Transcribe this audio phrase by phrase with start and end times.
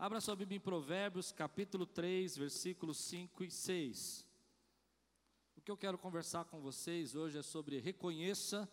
[0.00, 4.26] Abra sua Bíblia em Provérbios, capítulo 3, versículos 5 e 6.
[5.54, 8.66] O que eu quero conversar com vocês hoje é sobre reconheça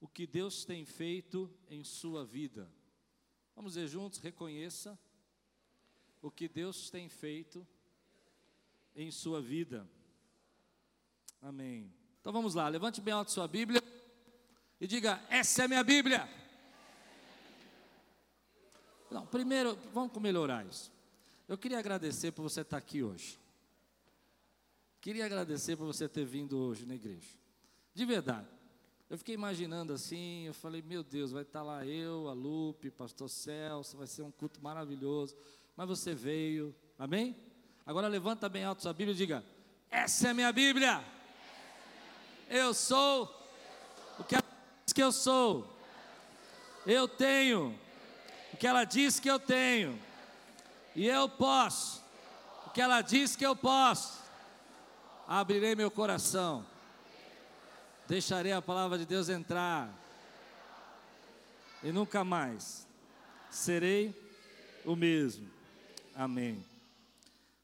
[0.00, 2.70] o que Deus tem feito em sua vida.
[3.56, 4.96] Vamos dizer juntos, reconheça
[6.22, 7.66] o que Deus tem feito
[8.94, 9.90] em sua vida.
[11.42, 11.92] Amém.
[12.20, 13.82] Então vamos lá, levante bem alto sua Bíblia
[14.80, 16.28] e diga: Essa é minha Bíblia.
[19.10, 20.92] Não, primeiro, vamos melhorar isso.
[21.48, 23.38] Eu queria agradecer por você estar aqui hoje.
[25.00, 27.28] Queria agradecer por você ter vindo hoje na igreja.
[27.94, 28.46] De verdade.
[29.08, 33.28] Eu fiquei imaginando assim, eu falei, meu Deus, vai estar lá eu, a Lupe, pastor
[33.28, 35.36] Celso, vai ser um culto maravilhoso.
[35.76, 37.34] Mas você veio, amém?
[37.84, 39.44] Agora levanta bem alto sua Bíblia e diga:
[39.90, 41.02] Essa é minha Bíblia.
[42.48, 43.24] Eu sou
[44.18, 45.66] o que diz que eu sou.
[46.86, 47.76] Eu tenho
[48.60, 49.98] que ela diz que eu tenho.
[50.94, 52.04] E eu posso
[52.66, 54.20] o que ela diz que eu posso.
[55.26, 56.64] Abrirei meu coração.
[58.06, 59.92] Deixarei a palavra de Deus entrar.
[61.82, 62.86] E nunca mais
[63.50, 64.14] serei
[64.84, 65.50] o mesmo.
[66.14, 66.62] Amém.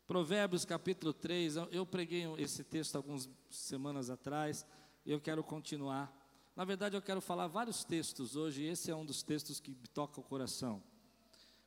[0.07, 4.65] Provérbios capítulo 3, eu preguei esse texto algumas semanas atrás,
[5.05, 6.16] e eu quero continuar.
[6.57, 9.75] Na verdade, eu quero falar vários textos hoje, e esse é um dos textos que
[9.93, 10.83] toca o coração.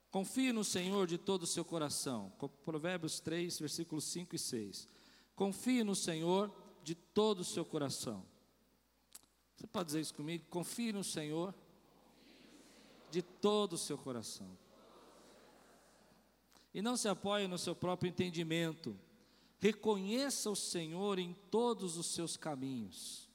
[0.09, 2.33] Confie no Senhor de todo o seu coração.
[2.65, 4.87] Provérbios 3, versículos 5 e 6.
[5.35, 6.51] Confie no Senhor
[6.83, 8.25] de todo o seu coração.
[9.55, 10.43] Você pode dizer isso comigo?
[10.49, 11.53] Confie no Senhor
[13.11, 14.49] de todo o seu coração
[16.73, 18.97] e não se apoie no seu próprio entendimento.
[19.59, 23.28] Reconheça o Senhor em todos os seus caminhos.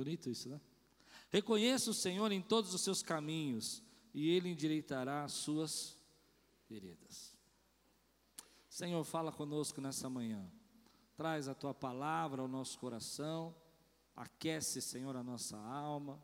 [0.00, 0.58] Bonito isso, né?
[1.28, 3.82] Reconheça o Senhor em todos os seus caminhos,
[4.14, 5.94] e Ele endireitará as suas
[6.70, 7.36] veredas.
[8.66, 10.50] Senhor, fala conosco nessa manhã.
[11.18, 13.54] Traz a tua palavra ao nosso coração,
[14.16, 16.18] aquece, Senhor, a nossa alma,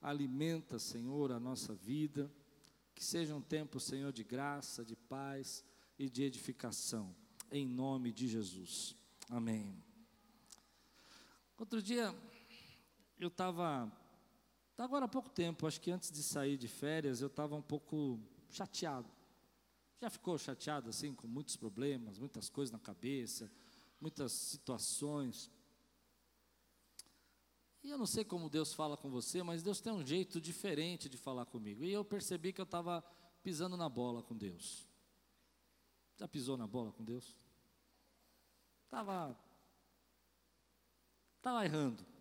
[0.00, 2.32] alimenta, Senhor, a nossa vida.
[2.94, 5.64] Que seja um tempo, Senhor, de graça, de paz
[5.98, 7.12] e de edificação,
[7.50, 8.94] em nome de Jesus.
[9.28, 9.82] Amém.
[11.58, 12.14] Outro dia,
[13.24, 13.90] eu estava,
[14.76, 18.20] agora há pouco tempo, acho que antes de sair de férias, eu estava um pouco
[18.50, 19.08] chateado.
[20.00, 23.50] Já ficou chateado assim, com muitos problemas, muitas coisas na cabeça,
[24.00, 25.50] muitas situações.
[27.82, 31.08] E eu não sei como Deus fala com você, mas Deus tem um jeito diferente
[31.08, 31.84] de falar comigo.
[31.84, 33.02] E eu percebi que eu estava
[33.42, 34.88] pisando na bola com Deus.
[36.16, 37.36] Já pisou na bola com Deus?
[38.84, 39.38] Estava.
[41.38, 42.11] Estava errando.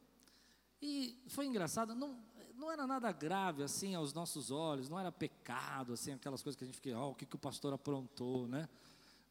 [0.81, 2.17] E foi engraçado, não,
[2.55, 6.63] não era nada grave assim aos nossos olhos, não era pecado, assim, aquelas coisas que
[6.63, 8.67] a gente fica, oh, o que, que o pastor aprontou, né?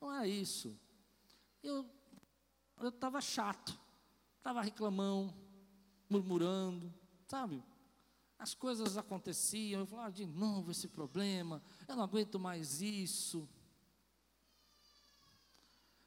[0.01, 0.77] Não é isso.
[1.63, 1.87] Eu
[2.83, 3.79] estava chato,
[4.39, 5.35] estava reclamão,
[6.09, 6.93] murmurando,
[7.27, 7.63] sabe?
[8.39, 13.47] As coisas aconteciam, eu falava ah, de novo esse problema, eu não aguento mais isso.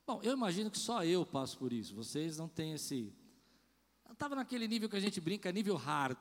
[0.06, 3.14] Bom, eu imagino que só eu passo por isso, vocês não têm esse.
[4.14, 6.16] Estava naquele nível que a gente brinca, nível hard.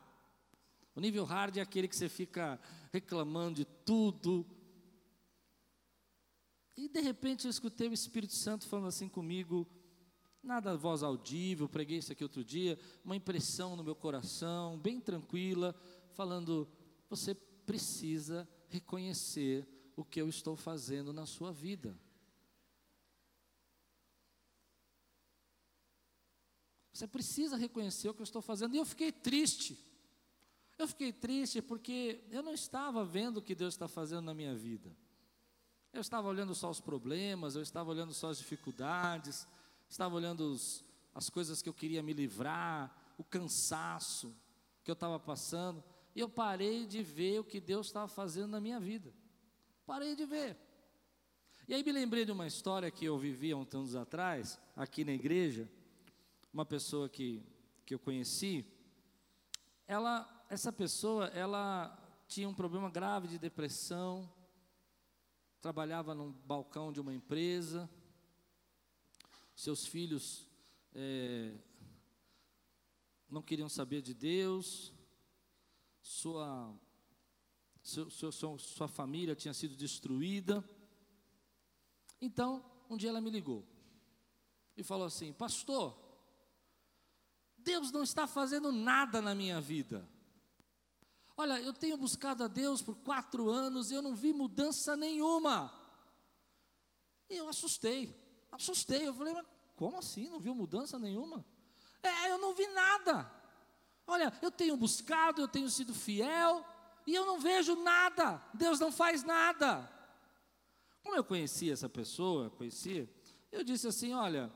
[0.95, 2.59] O nível hard é aquele que você fica
[2.91, 4.47] reclamando de tudo.
[6.75, 9.69] E de repente eu escutei o Espírito Santo falando assim comigo:
[10.43, 15.75] Nada voz audível, preguei isso aqui outro dia, uma impressão no meu coração, bem tranquila,
[16.15, 16.67] falando:
[17.11, 21.95] você precisa reconhecer o que eu estou fazendo na sua vida.
[26.93, 28.75] Você precisa reconhecer o que eu estou fazendo.
[28.75, 29.79] E eu fiquei triste.
[30.79, 34.55] Eu fiquei triste porque eu não estava vendo o que Deus está fazendo na minha
[34.55, 34.95] vida.
[35.93, 39.47] Eu estava olhando só os problemas, eu estava olhando só as dificuldades
[39.93, 44.35] estava olhando os, as coisas que eu queria me livrar, o cansaço
[44.83, 45.85] que eu estava passando,
[46.15, 49.13] e eu parei de ver o que Deus estava fazendo na minha vida.
[49.87, 50.57] Parei de ver.
[51.69, 55.05] E aí me lembrei de uma história que eu vivi há uns anos atrás, aqui
[55.05, 55.71] na igreja,
[56.53, 57.43] uma pessoa que,
[57.87, 58.67] que eu conheci,
[59.87, 64.31] ela, essa pessoa, ela tinha um problema grave de depressão,
[65.61, 67.89] trabalhava num balcão de uma empresa,
[69.55, 70.49] seus filhos
[70.95, 71.55] é,
[73.29, 74.93] não queriam saber de Deus,
[76.03, 76.75] sua,
[77.83, 80.63] seu, seu, sua família tinha sido destruída.
[82.21, 83.65] Então, um dia ela me ligou
[84.77, 86.02] e falou assim: Pastor,
[87.65, 90.09] Deus não está fazendo nada na minha vida.
[91.37, 95.73] Olha, eu tenho buscado a Deus por quatro anos e eu não vi mudança nenhuma.
[97.29, 98.15] E eu assustei,
[98.51, 99.09] assustei.
[99.09, 100.29] Eu falei, mas como assim?
[100.29, 101.45] Não viu mudança nenhuma?
[102.03, 103.31] É, eu não vi nada.
[104.07, 106.65] Olha, eu tenho buscado, eu tenho sido fiel
[107.07, 108.43] e eu não vejo nada.
[108.53, 109.91] Deus não faz nada.
[111.03, 113.09] Como eu conhecia essa pessoa, conhecia,
[113.51, 114.53] eu disse assim: olha,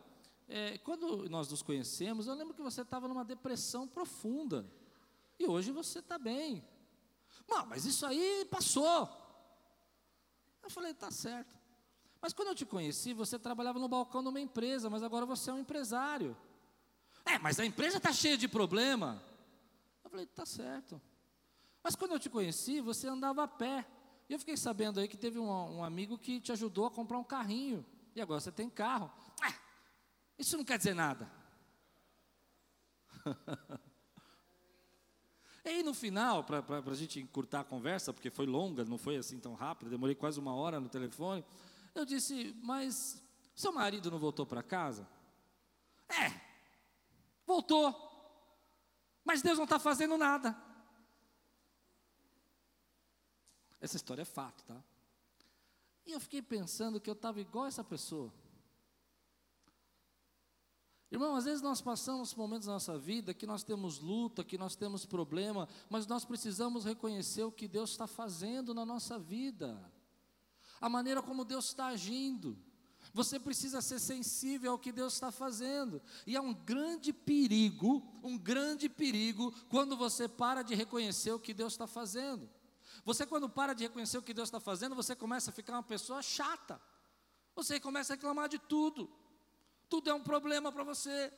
[0.49, 4.67] é, quando nós nos conhecemos, eu lembro que você estava numa depressão profunda.
[5.39, 6.65] E hoje você está bem.
[7.69, 9.09] Mas isso aí passou.
[10.63, 11.55] Eu falei, tá certo.
[12.21, 15.51] Mas quando eu te conheci, você trabalhava no balcão de uma empresa, mas agora você
[15.51, 16.37] é um empresário.
[17.25, 19.23] É, mas a empresa está cheia de problema.
[20.03, 21.01] Eu falei, tá certo.
[21.83, 23.87] Mas quando eu te conheci, você andava a pé.
[24.29, 27.19] E eu fiquei sabendo aí que teve um, um amigo que te ajudou a comprar
[27.19, 27.85] um carrinho.
[28.15, 29.11] E agora você tem carro.
[29.41, 29.55] Ah,
[30.39, 31.31] isso não quer dizer nada.
[35.65, 39.17] E aí no final, para a gente encurtar a conversa, porque foi longa, não foi
[39.17, 41.45] assim tão rápido, demorei quase uma hora no telefone,
[41.93, 43.21] eu disse, mas
[43.53, 45.09] seu marido não voltou para casa?
[46.09, 46.41] É,
[47.45, 47.93] voltou,
[49.25, 50.57] mas Deus não está fazendo nada.
[53.81, 54.81] Essa história é fato, tá?
[56.07, 58.33] E eu fiquei pensando que eu estava igual essa pessoa.
[61.17, 64.77] Irmão, às vezes nós passamos momentos na nossa vida que nós temos luta, que nós
[64.77, 69.83] temos problema, mas nós precisamos reconhecer o que Deus está fazendo na nossa vida,
[70.79, 72.55] a maneira como Deus está agindo.
[73.15, 76.03] Você precisa ser sensível ao que Deus está fazendo.
[76.27, 81.55] E é um grande perigo, um grande perigo, quando você para de reconhecer o que
[81.55, 82.47] Deus está fazendo.
[83.07, 85.83] Você, quando para de reconhecer o que Deus está fazendo, você começa a ficar uma
[85.83, 86.79] pessoa chata.
[87.55, 89.11] Você começa a reclamar de tudo.
[89.89, 91.33] Tudo é um problema para você.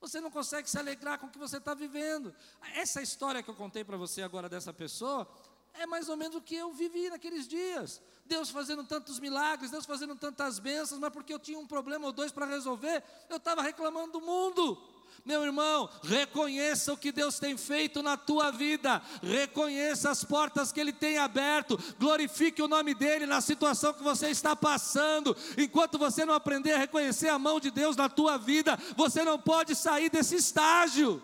[0.00, 2.34] Você não consegue se alegrar com o que você está vivendo.
[2.74, 5.28] Essa história que eu contei para você agora dessa pessoa
[5.74, 8.00] é mais ou menos o que eu vivi naqueles dias.
[8.24, 12.12] Deus fazendo tantos milagres, Deus fazendo tantas bênçãos, mas porque eu tinha um problema ou
[12.12, 14.76] dois para resolver, eu estava reclamando do mundo.
[15.24, 20.80] Meu irmão, reconheça o que Deus tem feito na tua vida, reconheça as portas que
[20.80, 25.36] Ele tem aberto, glorifique o nome dEle na situação que você está passando.
[25.56, 29.38] Enquanto você não aprender a reconhecer a mão de Deus na tua vida, você não
[29.38, 31.22] pode sair desse estágio.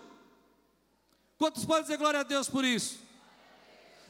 [1.38, 2.99] Quantos podem dizer glória a Deus por isso?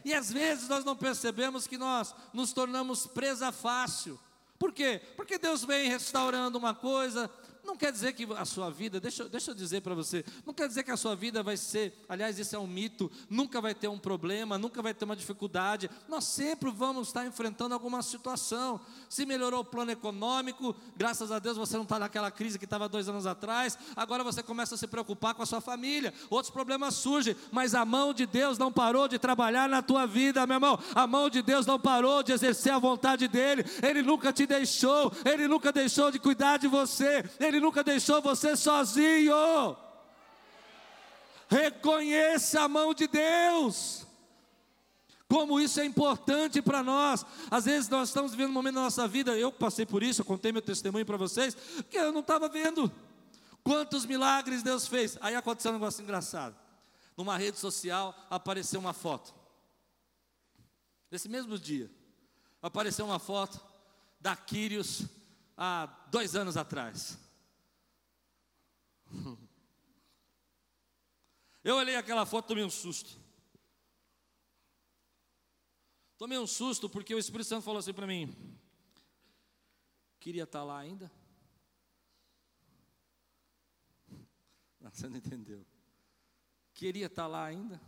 [0.05, 4.21] E às vezes nós não percebemos que nós nos tornamos presa fácil.
[4.59, 5.01] Por quê?
[5.17, 7.31] Porque Deus vem restaurando uma coisa,
[7.65, 10.69] não quer dizer que a sua vida, deixa, deixa eu dizer para você, não quer
[10.69, 13.89] dizer que a sua vida vai ser, aliás, isso é um mito, nunca vai ter
[13.89, 18.81] um problema, nunca vai ter uma dificuldade, nós sempre vamos estar enfrentando alguma situação.
[19.09, 22.89] Se melhorou o plano econômico, graças a Deus você não está naquela crise que estava
[22.89, 26.95] dois anos atrás, agora você começa a se preocupar com a sua família, outros problemas
[26.95, 30.79] surgem, mas a mão de Deus não parou de trabalhar na tua vida, meu irmão,
[30.95, 35.13] a mão de Deus não parou de exercer a vontade dEle, Ele nunca te deixou,
[35.25, 39.77] Ele nunca deixou de cuidar de você, Ele ele nunca deixou você sozinho.
[41.49, 44.07] Reconheça a mão de Deus.
[45.29, 47.25] Como isso é importante para nós.
[47.51, 50.25] Às vezes nós estamos vivendo um momento da nossa vida, eu passei por isso, eu
[50.25, 51.57] contei meu testemunho para vocês,
[51.91, 52.93] que eu não estava vendo
[53.63, 55.19] quantos milagres Deus fez.
[55.21, 56.55] Aí aconteceu um negócio engraçado.
[57.17, 59.35] Numa rede social apareceu uma foto.
[61.11, 61.91] Nesse mesmo dia,
[62.61, 63.61] apareceu uma foto
[64.21, 65.05] da Quírios
[65.57, 67.19] há dois anos atrás.
[71.65, 73.19] Eu olhei aquela foto e tomei um susto.
[76.17, 78.35] Tomei um susto porque o Espírito Santo falou assim para mim:
[80.21, 81.11] queria estar tá lá ainda?
[84.81, 85.67] Não, você não entendeu.
[86.75, 87.81] Queria estar tá lá ainda?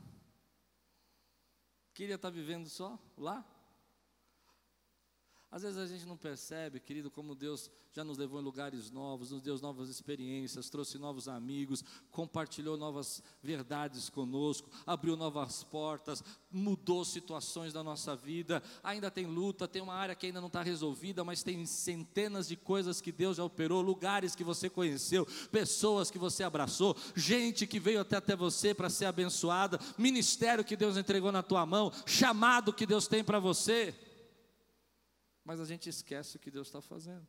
[1.92, 3.44] Queria estar tá vivendo só lá?
[5.56, 9.30] Às vezes a gente não percebe, querido, como Deus já nos levou em lugares novos,
[9.30, 16.22] nos deu novas experiências, trouxe novos amigos, compartilhou novas verdades conosco, abriu novas portas,
[16.52, 18.62] mudou situações da nossa vida.
[18.82, 22.56] Ainda tem luta, tem uma área que ainda não está resolvida, mas tem centenas de
[22.56, 27.80] coisas que Deus já operou, lugares que você conheceu, pessoas que você abraçou, gente que
[27.80, 32.74] veio até, até você para ser abençoada, ministério que Deus entregou na tua mão, chamado
[32.74, 33.94] que Deus tem para você
[35.46, 37.24] mas a gente esquece o que Deus está fazendo.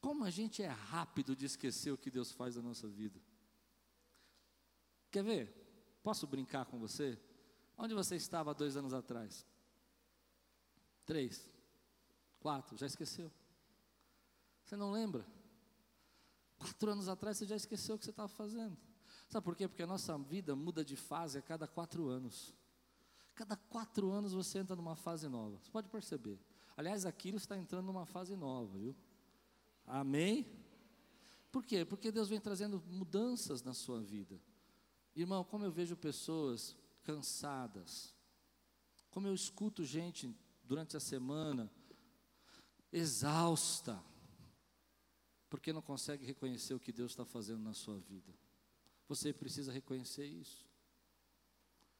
[0.00, 3.20] Como a gente é rápido de esquecer o que Deus faz na nossa vida.
[5.10, 5.98] Quer ver?
[6.04, 7.20] Posso brincar com você?
[7.76, 9.44] Onde você estava dois anos atrás?
[11.04, 11.50] Três,
[12.38, 13.32] quatro, já esqueceu?
[14.64, 15.26] Você não lembra?
[16.56, 18.78] Quatro anos atrás você já esqueceu o que você estava fazendo.
[19.28, 19.66] Sabe por quê?
[19.66, 22.54] Porque a nossa vida muda de fase a cada quatro anos.
[23.34, 25.58] Cada quatro anos você entra numa fase nova.
[25.58, 26.38] Você pode perceber.
[26.76, 28.94] Aliás, Aquiles está entrando numa fase nova, viu?
[29.86, 30.46] Amém?
[31.50, 31.84] Por quê?
[31.84, 34.38] Porque Deus vem trazendo mudanças na sua vida.
[35.14, 38.14] Irmão, como eu vejo pessoas cansadas,
[39.10, 41.70] como eu escuto gente durante a semana
[42.92, 44.02] exausta,
[45.48, 48.34] porque não consegue reconhecer o que Deus está fazendo na sua vida.
[49.08, 50.66] Você precisa reconhecer isso.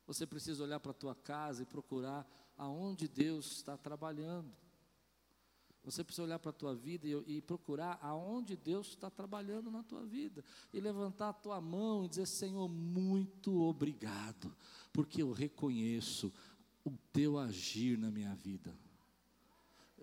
[0.06, 4.65] Você precisa olhar para a tua casa e procurar aonde Deus está trabalhando.
[5.86, 9.84] Você precisa olhar para a tua vida e, e, procurar aonde Deus está trabalhando na
[9.84, 10.44] tua vida.
[10.72, 14.52] E levantar a tua mão e dizer: Senhor, muito obrigado,
[14.92, 16.32] porque eu reconheço
[16.84, 18.76] o teu agir na minha vida.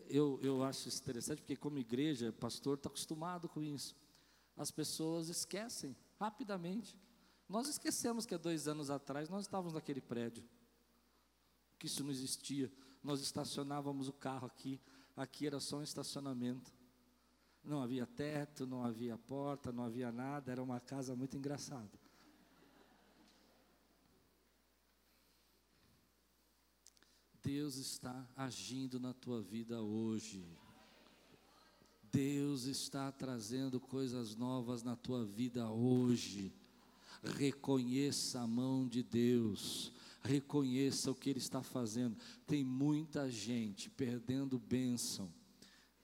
[0.07, 3.93] Eu, eu acho isso interessante, porque como igreja, pastor está acostumado com isso.
[4.55, 6.97] As pessoas esquecem rapidamente.
[7.49, 10.45] Nós esquecemos que há dois anos atrás nós estávamos naquele prédio,
[11.77, 12.71] que isso não existia.
[13.03, 14.79] Nós estacionávamos o carro aqui,
[15.15, 16.71] aqui era só um estacionamento.
[17.63, 22.03] Não havia teto, não havia porta, não havia nada, era uma casa muito engraçada.
[27.43, 30.45] Deus está agindo na tua vida hoje.
[32.11, 36.53] Deus está trazendo coisas novas na tua vida hoje.
[37.21, 39.91] Reconheça a mão de Deus,
[40.23, 42.17] reconheça o que Ele está fazendo.
[42.47, 45.31] Tem muita gente perdendo bênção,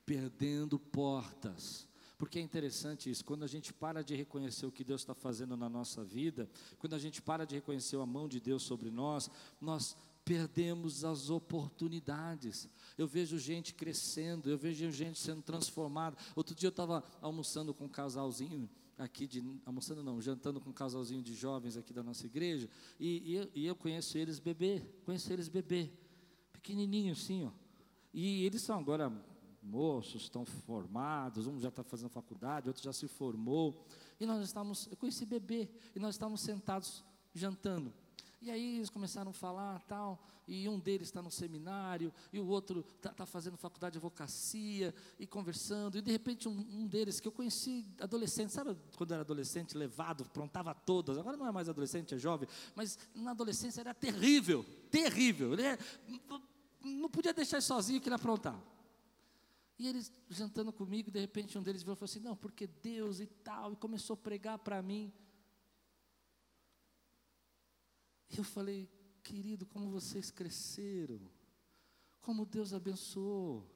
[0.06, 1.88] perdendo portas.
[2.18, 5.56] Porque é interessante isso, quando a gente para de reconhecer o que Deus está fazendo
[5.56, 9.32] na nossa vida, quando a gente para de reconhecer a mão de Deus sobre nós,
[9.62, 9.96] nós
[10.26, 12.68] perdemos as oportunidades.
[12.98, 16.18] Eu vejo gente crescendo, eu vejo gente sendo transformada.
[16.36, 20.74] Outro dia eu estava almoçando com um casalzinho aqui de almoçando não, jantando com um
[20.74, 24.84] casalzinho de jovens aqui da nossa igreja, e, e, eu, e eu conheço eles bebê,
[25.06, 25.90] conheço eles bebê,
[26.52, 27.52] pequenininho assim, ó.
[28.14, 29.12] E eles são agora
[29.62, 33.86] moços, estão formados, um já está fazendo faculdade, outro já se formou.
[34.20, 37.04] E nós estávamos, eu conheci bebê, e nós estávamos sentados
[37.34, 37.94] jantando.
[38.42, 42.48] E aí eles começaram a falar tal, e um deles está no seminário, e o
[42.48, 47.20] outro está tá fazendo faculdade de advocacia, e conversando, e de repente um, um, deles,
[47.20, 51.68] que eu conheci adolescente, sabe quando era adolescente, levado, prontava todas, agora não é mais
[51.68, 55.78] adolescente, é jovem, mas na adolescência era terrível, terrível, ele é,
[56.82, 58.64] não podia deixar ele sozinho que ele aprontava.
[59.78, 63.20] E eles jantando comigo, de repente um deles veio e falou assim, não, porque Deus
[63.20, 65.12] e tal, e começou a pregar para mim,
[68.38, 68.90] eu falei,
[69.24, 71.20] querido, como vocês cresceram,
[72.22, 73.68] como Deus abençoou.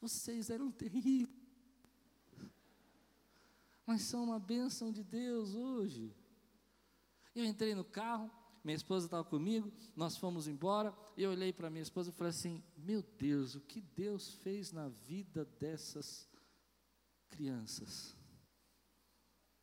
[0.00, 1.36] Vocês eram terríveis,
[3.84, 6.14] mas são uma bênção de Deus hoje.
[7.34, 8.30] Eu entrei no carro,
[8.62, 12.62] minha esposa estava comigo, nós fomos embora, eu olhei para minha esposa e falei assim:
[12.76, 16.28] Meu Deus, o que Deus fez na vida dessas
[17.28, 18.16] crianças?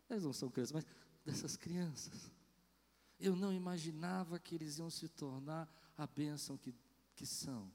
[0.09, 0.85] Elas não são crianças, mas
[1.25, 2.31] dessas crianças.
[3.19, 6.73] Eu não imaginava que eles iam se tornar a bênção que,
[7.15, 7.71] que são.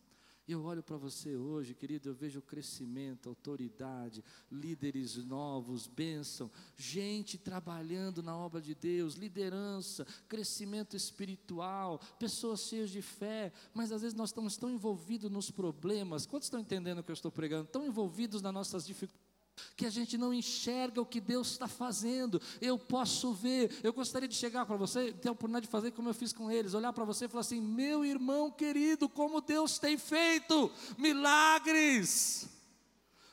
[0.46, 8.22] Eu olho para você hoje, querido, eu vejo crescimento, autoridade, líderes novos, bênção, gente trabalhando
[8.24, 14.30] na obra de Deus, liderança, crescimento espiritual, pessoas cheias de fé, mas às vezes nós
[14.30, 16.26] estamos tão envolvidos nos problemas.
[16.26, 17.68] Quantos estão entendendo o que eu estou pregando?
[17.68, 19.21] Tão envolvidos nas nossas dificuldades
[19.76, 22.40] que a gente não enxerga o que Deus está fazendo.
[22.60, 23.78] Eu posso ver.
[23.82, 26.50] Eu gostaria de chegar para você, ter a oportunidade de fazer como eu fiz com
[26.50, 32.48] eles, olhar para você e falar assim: meu irmão querido, como Deus tem feito milagres,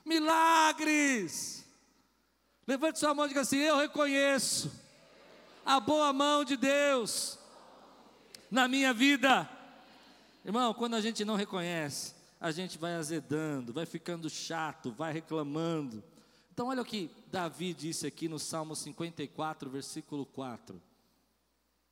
[0.05, 1.65] milagres.
[2.67, 4.71] Levante sua mão e diga assim: eu reconheço
[5.65, 7.37] a boa mão de Deus
[8.49, 9.49] na minha vida.
[10.43, 16.03] Irmão, quando a gente não reconhece, a gente vai azedando, vai ficando chato, vai reclamando.
[16.51, 20.81] Então, olha o que Davi disse aqui no Salmo 54, versículo 4.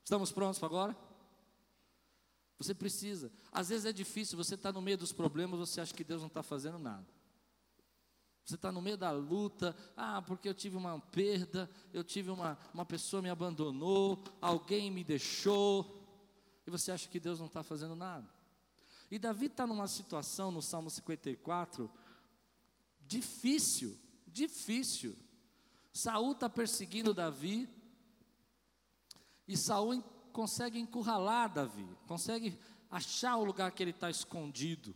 [0.04, 0.98] Estamos prontos para agora?
[2.58, 3.32] Você precisa.
[3.51, 6.27] Às vezes é difícil, você está no meio dos problemas, você acha que Deus não
[6.27, 7.06] está fazendo nada.
[8.44, 12.58] Você está no meio da luta, ah, porque eu tive uma perda, eu tive uma,
[12.74, 16.01] uma pessoa me abandonou, alguém me deixou,
[16.66, 18.37] e você acha que Deus não está fazendo nada.
[19.10, 21.90] E Davi está numa situação no Salmo 54
[23.08, 23.98] difícil,
[24.28, 25.18] difícil.
[25.94, 27.70] Saul está perseguindo Davi
[29.48, 32.60] e Saul consegue encurralar Davi, consegue
[32.92, 34.96] achar o lugar que ele está escondido.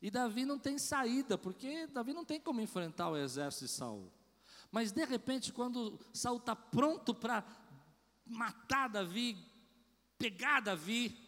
[0.00, 4.12] E Davi não tem saída, porque Davi não tem como enfrentar o exército de Saul.
[4.70, 7.44] Mas de repente, quando Saul está pronto para
[8.24, 9.36] matar Davi,
[10.18, 11.25] pegar Davi,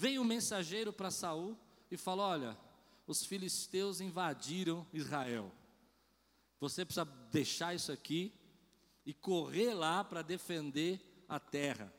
[0.00, 1.54] Vem o um mensageiro para Saul
[1.90, 2.58] e fala: Olha,
[3.06, 5.52] os filisteus invadiram Israel.
[6.58, 8.32] Você precisa deixar isso aqui
[9.04, 11.92] e correr lá para defender a terra.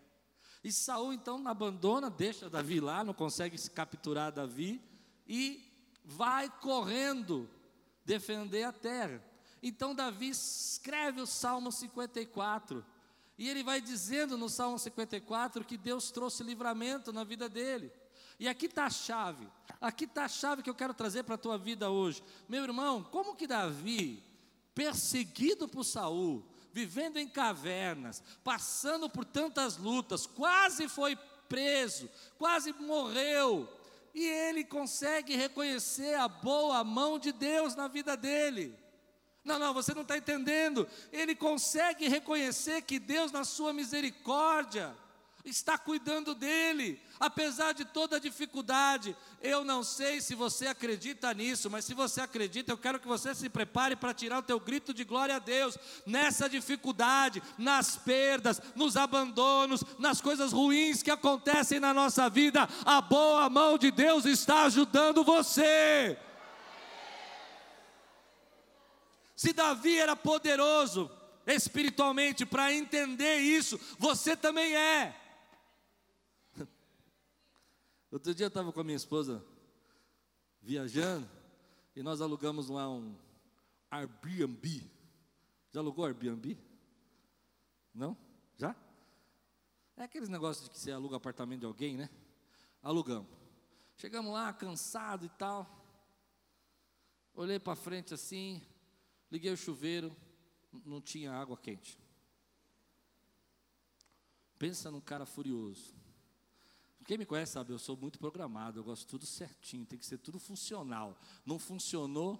[0.63, 4.81] E Saul então abandona, deixa Davi lá, não consegue capturar Davi
[5.27, 5.63] e
[6.03, 7.47] vai correndo
[8.03, 9.23] defender a terra.
[9.61, 12.83] Então Davi escreve o Salmo 54.
[13.41, 17.91] E ele vai dizendo no Salmo 54 que Deus trouxe livramento na vida dele.
[18.39, 19.47] E aqui está a chave.
[19.81, 22.21] Aqui está a chave que eu quero trazer para a tua vida hoje.
[22.47, 24.23] Meu irmão, como que Davi,
[24.75, 31.17] perseguido por Saul, vivendo em cavernas, passando por tantas lutas, quase foi
[31.49, 32.07] preso,
[32.37, 33.67] quase morreu,
[34.13, 38.77] e ele consegue reconhecer a boa mão de Deus na vida dele.
[39.43, 40.87] Não, não, você não está entendendo.
[41.11, 44.95] Ele consegue reconhecer que Deus, na sua misericórdia,
[45.43, 49.15] está cuidando dele, apesar de toda a dificuldade.
[49.41, 53.33] Eu não sei se você acredita nisso, mas se você acredita, eu quero que você
[53.33, 58.61] se prepare para tirar o teu grito de glória a Deus nessa dificuldade, nas perdas,
[58.75, 62.67] nos abandonos, nas coisas ruins que acontecem na nossa vida.
[62.85, 66.17] A boa mão de Deus está ajudando você.
[69.41, 71.09] Se Davi era poderoso
[71.47, 75.19] espiritualmente para entender isso, você também é.
[78.11, 79.43] Outro dia eu estava com a minha esposa
[80.61, 81.27] viajando
[81.95, 83.15] e nós alugamos lá um
[83.89, 84.87] Airbnb.
[85.71, 86.55] Já alugou Airbnb?
[87.95, 88.15] Não?
[88.59, 88.75] Já?
[89.97, 92.11] É aqueles negócios de que você aluga apartamento de alguém, né?
[92.83, 93.31] Alugamos.
[93.97, 95.67] Chegamos lá, cansado e tal.
[97.33, 98.61] Olhei para frente assim,
[99.31, 100.15] liguei o chuveiro,
[100.85, 101.97] não tinha água quente.
[104.59, 105.95] Pensa num cara furioso.
[107.05, 110.19] Quem me conhece sabe, eu sou muito programado, eu gosto tudo certinho, tem que ser
[110.19, 111.19] tudo funcional.
[111.45, 112.39] Não funcionou,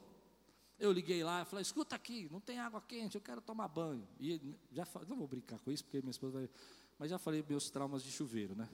[0.77, 4.07] eu liguei lá e falei, escuta aqui, não tem água quente, eu quero tomar banho.
[4.19, 6.49] E já não vou brincar com isso, porque minha esposa vai.
[6.99, 8.69] Mas já falei meus traumas de chuveiro, né?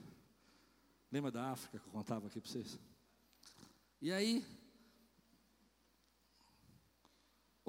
[1.10, 2.78] Lembra da África que eu contava aqui para vocês?
[4.00, 4.44] E aí,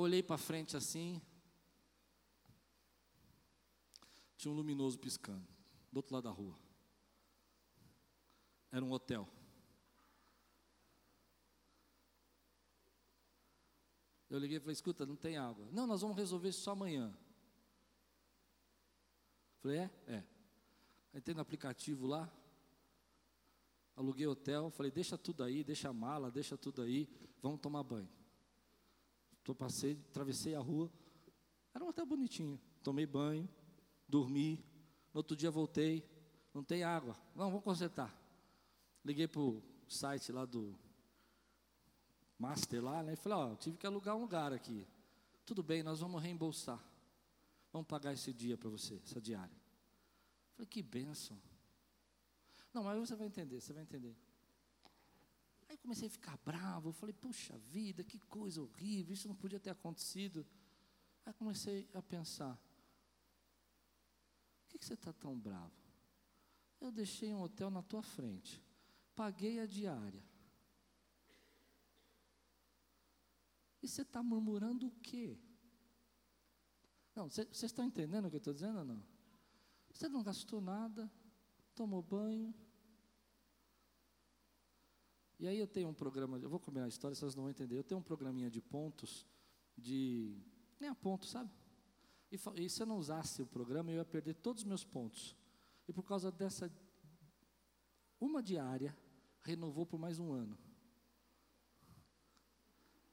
[0.01, 1.21] olhei para frente assim,
[4.37, 5.45] tinha um luminoso piscando,
[5.91, 6.57] do outro lado da rua.
[8.71, 9.27] Era um hotel.
[14.29, 15.67] Eu liguei e falei: escuta, não tem água.
[15.71, 17.13] Não, nós vamos resolver isso só amanhã.
[19.59, 19.91] Falei: é?
[20.07, 20.23] É.
[21.13, 22.31] Entrei no aplicativo lá,
[23.95, 27.09] aluguei hotel, falei: deixa tudo aí, deixa a mala, deixa tudo aí,
[27.41, 28.18] vamos tomar banho.
[29.55, 30.91] Passei, atravessei a rua,
[31.73, 32.59] era um hotel bonitinho.
[32.83, 33.47] Tomei banho,
[34.07, 34.63] dormi,
[35.13, 36.03] no outro dia voltei,
[36.53, 37.15] não tem água.
[37.35, 38.15] Não, vamos consertar.
[39.03, 40.77] Liguei para o site lá do
[42.37, 43.13] Master lá, né?
[43.13, 44.87] E falei, ó, tive que alugar um lugar aqui.
[45.45, 46.83] Tudo bem, nós vamos reembolsar.
[47.71, 49.55] Vamos pagar esse dia para você, essa diária.
[50.55, 51.39] Falei, que benção.
[52.73, 54.15] Não, mas você vai entender, você vai entender.
[55.69, 59.69] Aí comecei a ficar bravo, falei, puxa vida, que coisa horrível, isso não podia ter
[59.69, 60.45] acontecido.
[61.25, 62.55] Aí comecei a pensar,
[64.63, 65.71] por que, que você está tão bravo?
[66.81, 68.61] Eu deixei um hotel na tua frente
[69.19, 70.23] paguei a diária.
[73.83, 75.37] E você está murmurando o quê?
[77.13, 79.03] Não, vocês estão entendendo o que eu estou dizendo ou não?
[79.91, 81.11] Você não gastou nada,
[81.75, 82.55] tomou banho.
[85.39, 87.77] E aí eu tenho um programa, eu vou combinar a história, vocês não vão entender.
[87.77, 89.25] Eu tenho um programinha de pontos,
[89.77, 90.37] de.
[90.79, 91.49] Nem a ponto, sabe?
[92.29, 95.35] E, e se eu não usasse o programa, eu ia perder todos os meus pontos.
[95.87, 96.71] E por causa dessa
[98.19, 98.95] uma diária,
[99.41, 100.57] renovou por mais um ano.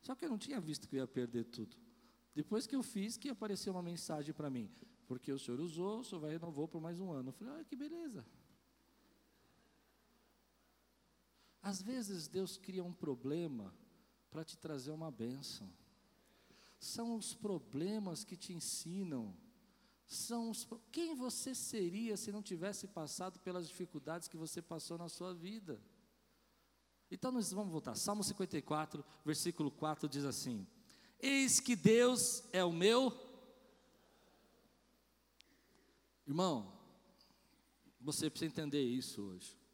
[0.00, 1.76] Só que eu não tinha visto que eu ia perder tudo.
[2.34, 4.70] Depois que eu fiz, que apareceu uma mensagem para mim.
[5.06, 7.28] Porque o senhor usou, o senhor vai renovou por mais um ano.
[7.28, 8.26] Eu falei, olha que beleza.
[11.66, 13.74] Às vezes Deus cria um problema
[14.30, 15.68] para te trazer uma bênção.
[16.78, 19.36] São os problemas que te ensinam.
[20.06, 25.08] São os, quem você seria se não tivesse passado pelas dificuldades que você passou na
[25.08, 25.82] sua vida?
[27.10, 27.96] Então nós vamos voltar.
[27.96, 30.64] Salmo 54, versículo 4 diz assim:
[31.18, 33.12] Eis que Deus é o meu.
[36.28, 36.72] Irmão,
[38.00, 39.65] você precisa entender isso hoje.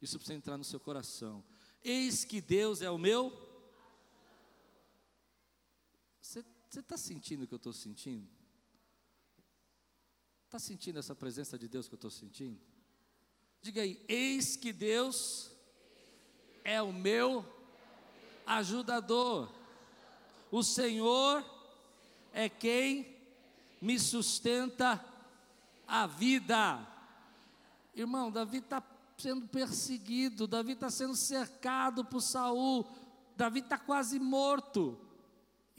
[0.00, 1.44] Isso precisa entrar no seu coração.
[1.82, 3.32] Eis que Deus é o meu.
[6.20, 6.44] Você
[6.78, 8.28] está sentindo o que eu estou sentindo?
[10.46, 12.60] Está sentindo essa presença de Deus que eu estou sentindo?
[13.62, 15.50] Diga aí, eis que Deus
[16.64, 17.44] é o meu
[18.46, 19.52] ajudador.
[20.50, 21.44] O Senhor
[22.32, 23.16] é quem
[23.80, 25.04] me sustenta
[25.86, 26.86] a vida.
[27.94, 28.80] Irmão, Davi está
[29.20, 32.86] sendo perseguido, Davi está sendo cercado por Saul,
[33.36, 35.09] Davi está quase morto.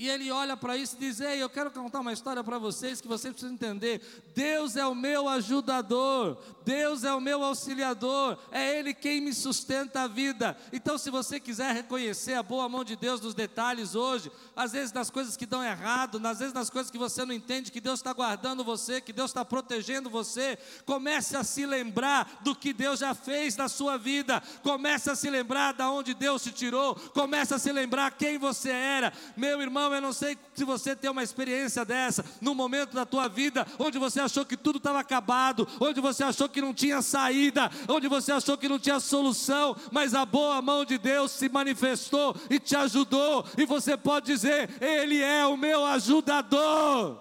[0.02, 3.00] E ele olha para isso e diz: Ei, eu quero contar uma história para vocês
[3.00, 4.02] que vocês precisam entender.
[4.34, 10.02] Deus é o meu ajudador, Deus é o meu auxiliador, é Ele quem me sustenta
[10.02, 10.58] a vida.
[10.74, 14.92] Então, se você quiser reconhecer a boa mão de Deus nos detalhes hoje, às vezes
[14.92, 18.00] nas coisas que dão errado, às vezes nas coisas que você não entende, que Deus
[18.00, 23.02] está guardando você, que Deus está protegendo você, comece a se lembrar do que Deus
[23.02, 27.54] já fez na sua vida, comece a se lembrar de onde Deus te tirou, comece
[27.54, 31.23] a se lembrar quem você era, meu irmão eu não sei se você tem uma
[31.23, 36.01] experiência dessa, num momento da tua vida, onde você achou que tudo estava acabado, onde
[36.01, 40.25] você achou que não tinha saída, onde você achou que não tinha solução, mas a
[40.25, 45.45] boa mão de Deus se manifestou e te ajudou, e você pode dizer: Ele é
[45.45, 47.17] o meu ajudador.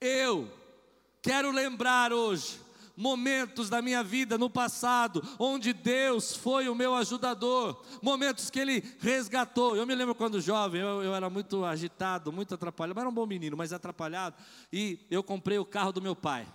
[0.00, 0.52] Eu
[1.22, 2.63] quero lembrar hoje
[2.96, 8.82] momentos da minha vida no passado, onde Deus foi o meu ajudador, momentos que Ele
[9.00, 9.76] resgatou.
[9.76, 13.14] Eu me lembro quando jovem, eu, eu era muito agitado, muito atrapalhado, mas era um
[13.14, 14.36] bom menino, mas atrapalhado,
[14.72, 16.46] e eu comprei o carro do meu pai.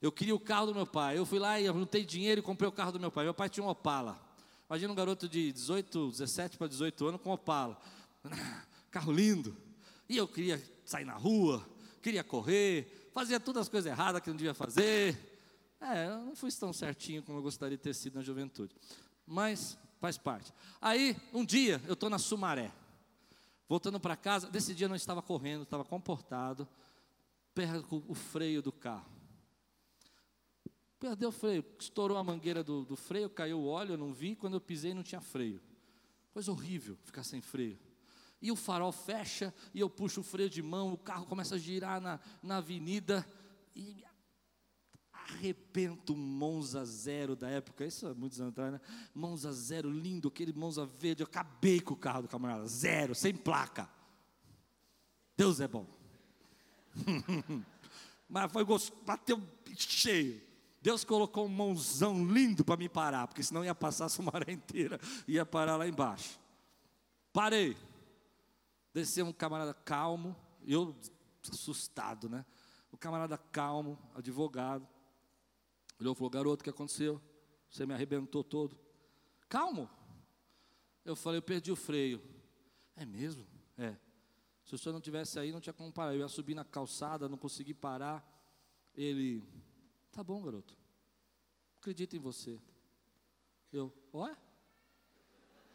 [0.00, 1.18] Eu queria o carro do meu pai.
[1.18, 3.24] Eu fui lá e juntei dinheiro e comprei o carro do meu pai.
[3.24, 4.20] Meu pai tinha um Opala.
[4.68, 7.80] Imagina um garoto de 18, 17 para 18 anos com Opala.
[8.90, 9.56] Carro lindo.
[10.08, 11.64] E eu queria sair na rua,
[12.02, 15.35] queria correr, fazia todas as coisas erradas que não devia fazer.
[15.80, 18.74] É, eu não fui tão certinho como eu gostaria de ter sido na juventude.
[19.26, 20.52] Mas faz parte.
[20.80, 22.72] Aí, um dia, eu estou na Sumaré.
[23.68, 26.68] Voltando para casa, desse dia eu não estava correndo, estava comportado.
[27.54, 29.10] Perco o freio do carro.
[30.98, 34.34] Perdeu o freio, estourou a mangueira do, do freio, caiu o óleo, eu não vi.
[34.34, 35.60] Quando eu pisei, não tinha freio.
[36.32, 37.78] Coisa horrível ficar sem freio.
[38.40, 41.58] E o farol fecha, e eu puxo o freio de mão, o carro começa a
[41.58, 43.26] girar na, na avenida,
[43.74, 44.04] e
[45.28, 48.80] arrebento um Monza Zero da época, isso há muitos anos atrás, né?
[49.14, 53.34] Monza Zero, lindo, aquele Monza verde, eu acabei com o carro do camarada, zero, sem
[53.34, 53.88] placa.
[55.36, 55.86] Deus é bom.
[58.28, 59.42] Mas foi gostoso, bateu
[59.76, 60.40] cheio.
[60.80, 65.00] Deus colocou um mãozão lindo para me parar, porque senão ia passar a Sumaré inteira,
[65.26, 66.38] ia parar lá embaixo.
[67.32, 67.76] Parei.
[68.94, 70.34] Desceu um camarada calmo,
[70.66, 70.96] eu
[71.52, 72.44] assustado, né?
[72.90, 74.86] O camarada calmo, advogado,
[75.98, 77.20] Olhou e falou: Garoto, o que aconteceu?
[77.70, 78.78] Você me arrebentou todo.
[79.48, 79.88] Calmo.
[81.04, 82.22] Eu falei: Eu perdi o freio.
[82.94, 83.46] É mesmo?
[83.76, 83.96] É.
[84.64, 86.14] Se o senhor não tivesse aí, não tinha como parar.
[86.14, 88.24] Eu ia subir na calçada, não consegui parar.
[88.94, 89.42] Ele:
[90.10, 90.76] Tá bom, garoto.
[91.76, 92.60] Acredito em você.
[93.72, 94.36] Eu: Ué?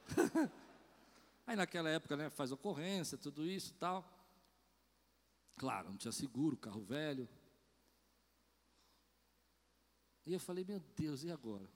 [1.48, 4.06] aí naquela época, né, faz ocorrência, tudo isso e tal.
[5.56, 7.30] Claro, não tinha seguro, carro velho.
[10.32, 11.70] E eu falei, meu Deus, e agora?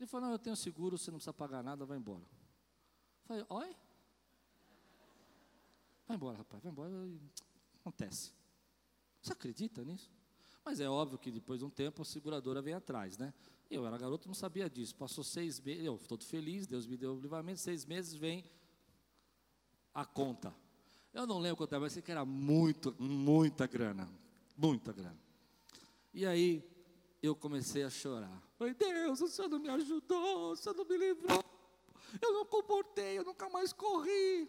[0.00, 2.22] Ele falou, não, eu tenho seguro, você não precisa pagar nada, vai embora.
[2.22, 3.76] Eu falei, oi?
[6.08, 6.90] Vai embora, rapaz, vai embora.
[7.80, 8.32] Acontece.
[9.20, 10.10] Você acredita nisso?
[10.64, 13.34] Mas é óbvio que depois de um tempo a seguradora vem atrás, né?
[13.70, 14.96] Eu era garoto, não sabia disso.
[14.96, 17.60] Passou seis meses, eu todo feliz, Deus me deu o livramento.
[17.60, 18.42] Seis meses vem
[19.92, 20.56] a conta.
[21.12, 24.08] Eu não lembro quanto era, mas sei que era muito, muita grana.
[24.56, 25.18] Muita grana.
[26.14, 26.75] E aí,
[27.26, 28.42] eu comecei a chorar.
[28.56, 31.44] Falei, Deus, o Senhor não me ajudou, o Senhor não me livrou.
[32.20, 34.48] Eu não comportei, eu nunca mais corri.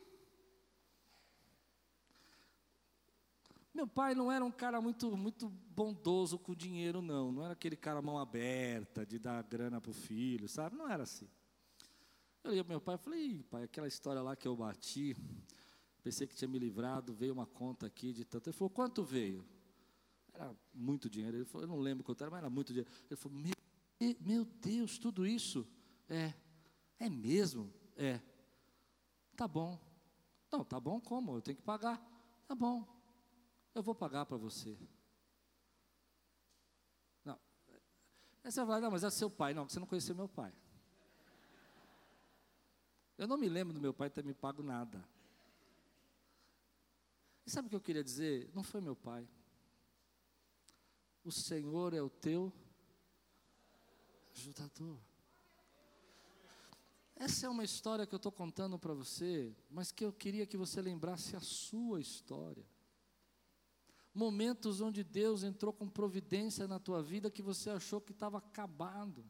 [3.74, 7.32] Meu pai não era um cara muito, muito bondoso com dinheiro, não.
[7.32, 10.76] Não era aquele cara mão aberta, de dar grana para o filho, sabe?
[10.76, 11.30] Não era assim.
[12.44, 15.16] Eu ia para meu pai e falei, pai, aquela história lá que eu bati,
[16.02, 18.50] pensei que tinha me livrado, veio uma conta aqui de tanto.
[18.50, 19.46] Ele falou, quanto veio?
[20.38, 21.38] Era muito dinheiro.
[21.38, 22.90] Ele falou, eu não lembro quanto era, mas era muito dinheiro.
[23.10, 25.68] Ele falou, meu, meu Deus, tudo isso?
[26.08, 26.32] É.
[27.00, 27.74] É mesmo?
[27.96, 28.22] É.
[29.36, 29.80] Tá bom.
[30.52, 31.36] Não, tá bom como?
[31.36, 32.00] Eu tenho que pagar.
[32.48, 32.88] Tá bom.
[33.74, 34.78] Eu vou pagar para você.
[37.26, 37.40] Não.
[38.44, 39.56] Aí você vai falar, não, mas é seu pai.
[39.56, 40.54] Não, você não conheceu meu pai.
[43.18, 45.04] Eu não me lembro do meu pai ter me pago nada.
[47.44, 48.52] E sabe o que eu queria dizer?
[48.54, 49.28] Não foi meu pai.
[51.28, 52.54] O Senhor é o teu
[54.32, 54.98] ajudador.
[57.14, 60.56] Essa é uma história que eu estou contando para você, mas que eu queria que
[60.56, 62.66] você lembrasse a sua história.
[64.14, 69.30] Momentos onde Deus entrou com providência na tua vida que você achou que estava acabado.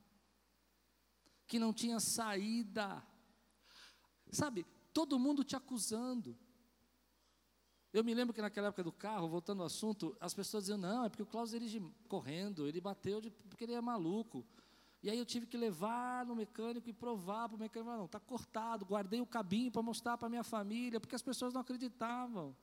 [1.48, 3.04] que não tinha saída.
[4.30, 6.38] Sabe, todo mundo te acusando.
[7.94, 11.06] Eu me lembro que naquela época do carro, voltando ao assunto, as pessoas diziam: não,
[11.06, 14.46] é porque o Klaus dirige correndo, ele bateu de, porque ele é maluco.
[15.02, 18.20] E aí eu tive que levar no mecânico e provar para o mecânico: não, está
[18.20, 18.86] cortado.
[18.86, 22.56] Guardei o cabinho para mostrar para minha família, porque as pessoas não acreditavam.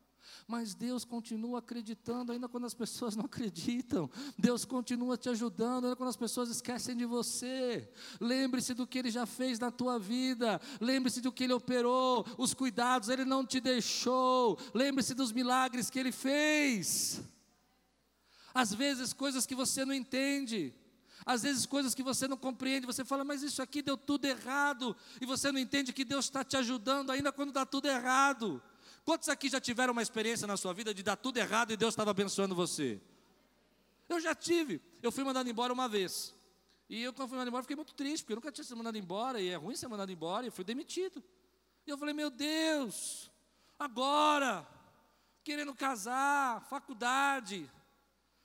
[0.46, 4.10] Mas Deus continua acreditando, ainda quando as pessoas não acreditam.
[4.38, 7.90] Deus continua te ajudando, ainda quando as pessoas esquecem de você.
[8.20, 10.60] Lembre-se do que Ele já fez na tua vida.
[10.80, 14.58] Lembre-se do que Ele operou, os cuidados, Ele não te deixou.
[14.74, 17.20] Lembre-se dos milagres que Ele fez.
[18.54, 20.72] Às vezes, coisas que você não entende.
[21.26, 24.94] Às vezes, coisas que você não compreende, você fala, mas isso aqui deu tudo errado,
[25.20, 28.62] e você não entende que Deus está te ajudando, ainda quando dá tudo errado.
[29.04, 31.92] Quantos aqui já tiveram uma experiência na sua vida de dar tudo errado e Deus
[31.92, 33.00] estava abençoando você?
[34.08, 34.80] Eu já tive.
[35.02, 36.34] Eu fui mandado embora uma vez.
[36.88, 38.96] E eu, quando fui mandado embora, fiquei muito triste, porque eu nunca tinha sido mandado
[38.96, 41.22] embora, e é ruim ser mandado embora, e fui demitido.
[41.86, 43.30] E eu falei, meu Deus,
[43.78, 44.66] agora,
[45.42, 47.70] querendo casar, faculdade.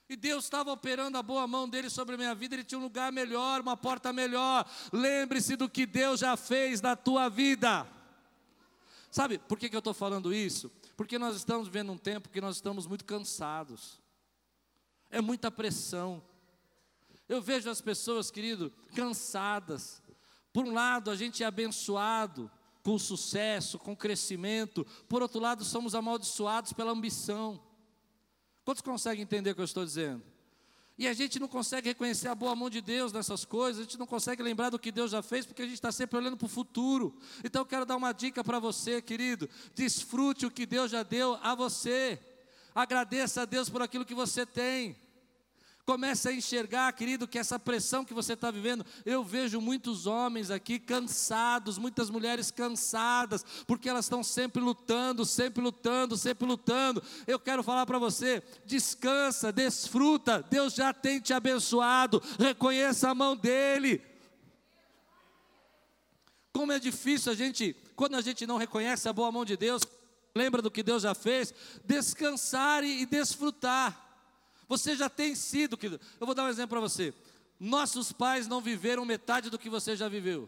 [0.10, 2.84] E Deus estava operando a boa mão dele sobre a minha vida, ele tinha um
[2.84, 4.70] lugar melhor, uma porta melhor.
[4.92, 7.88] Lembre-se do que Deus já fez na tua vida.
[9.12, 10.72] Sabe por que, que eu estou falando isso?
[10.96, 14.00] Porque nós estamos vivendo um tempo que nós estamos muito cansados.
[15.10, 16.22] É muita pressão.
[17.28, 20.02] Eu vejo as pessoas, querido, cansadas.
[20.54, 22.50] Por um lado, a gente é abençoado
[22.84, 24.86] com sucesso, com crescimento.
[25.08, 27.62] Por outro lado, somos amaldiçoados pela ambição.
[28.64, 30.24] Quantos conseguem entender o que eu estou dizendo?
[31.00, 33.98] E a gente não consegue reconhecer a boa mão de Deus nessas coisas, a gente
[33.98, 36.46] não consegue lembrar do que Deus já fez, porque a gente está sempre olhando para
[36.46, 37.16] o futuro.
[37.42, 41.40] Então eu quero dar uma dica para você, querido: desfrute o que Deus já deu
[41.42, 42.20] a você,
[42.76, 44.94] agradeça a Deus por aquilo que você tem.
[45.90, 50.52] Comece a enxergar, querido, que essa pressão que você está vivendo, eu vejo muitos homens
[50.52, 57.02] aqui cansados, muitas mulheres cansadas, porque elas estão sempre lutando, sempre lutando, sempre lutando.
[57.26, 63.36] Eu quero falar para você: descansa, desfruta, Deus já tem te abençoado, reconheça a mão
[63.36, 64.00] dEle.
[66.54, 69.82] Como é difícil a gente, quando a gente não reconhece a boa mão de Deus,
[70.36, 71.52] lembra do que Deus já fez,
[71.84, 74.09] descansar e desfrutar.
[74.70, 76.00] Você já tem sido, querido.
[76.20, 77.12] Eu vou dar um exemplo para você.
[77.60, 80.48] Nossos pais não viveram metade do que você já viveu.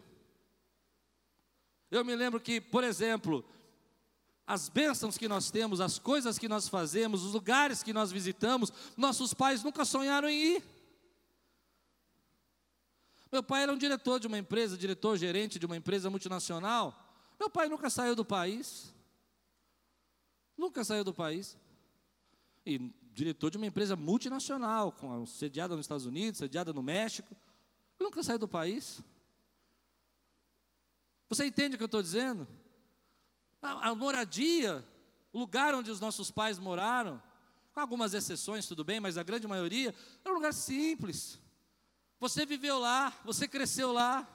[1.90, 3.44] Eu me lembro que, por exemplo,
[4.46, 8.72] as bênçãos que nós temos, as coisas que nós fazemos, os lugares que nós visitamos,
[8.96, 10.64] nossos pais nunca sonharam em ir.
[13.30, 16.96] Meu pai era um diretor de uma empresa, diretor gerente de uma empresa multinacional.
[17.40, 18.94] Meu pai nunca saiu do país.
[20.56, 21.56] Nunca saiu do país.
[22.64, 22.78] E
[23.12, 27.34] diretor de uma empresa multinacional, com, sediada nos Estados Unidos, sediada no México.
[27.98, 29.02] Ele nunca saiu do país.
[31.28, 32.46] Você entende o que eu estou dizendo?
[33.60, 34.84] A, a moradia,
[35.32, 37.22] o lugar onde os nossos pais moraram,
[37.72, 39.94] com algumas exceções, tudo bem, mas a grande maioria,
[40.24, 41.40] era um lugar simples.
[42.20, 44.28] Você viveu lá, você cresceu lá,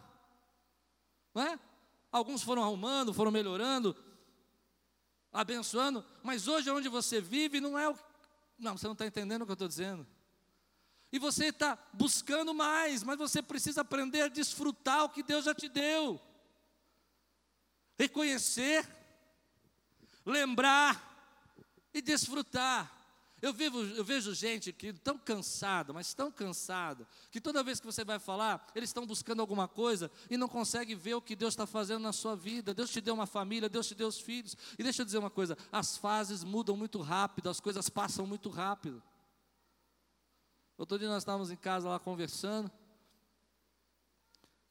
[1.33, 1.59] não é?
[2.11, 3.95] Alguns foram arrumando, foram melhorando,
[5.31, 7.95] abençoando, mas hoje onde você vive não é o
[8.57, 10.07] não, você não está entendendo o que eu estou dizendo.
[11.11, 15.53] E você está buscando mais, mas você precisa aprender a desfrutar o que Deus já
[15.53, 16.19] te deu.
[17.97, 18.87] Reconhecer,
[20.25, 21.01] lembrar
[21.93, 22.96] e desfrutar.
[23.39, 27.85] Eu, vivo, eu vejo gente que tão cansada, mas tão cansada, que toda vez que
[27.85, 31.53] você vai falar, eles estão buscando alguma coisa e não conseguem ver o que Deus
[31.53, 32.73] está fazendo na sua vida.
[32.73, 34.57] Deus te deu uma família, Deus te deu os filhos.
[34.77, 38.49] E deixa eu dizer uma coisa: as fases mudam muito rápido, as coisas passam muito
[38.49, 39.03] rápido.
[40.75, 42.71] Outro dia nós estávamos em casa lá conversando,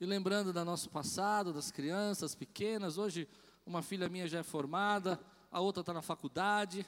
[0.01, 2.99] e lembrando do nosso passado, das crianças pequenas.
[2.99, 3.29] Hoje,
[3.65, 5.21] uma filha minha já é formada,
[5.53, 6.85] a outra está na faculdade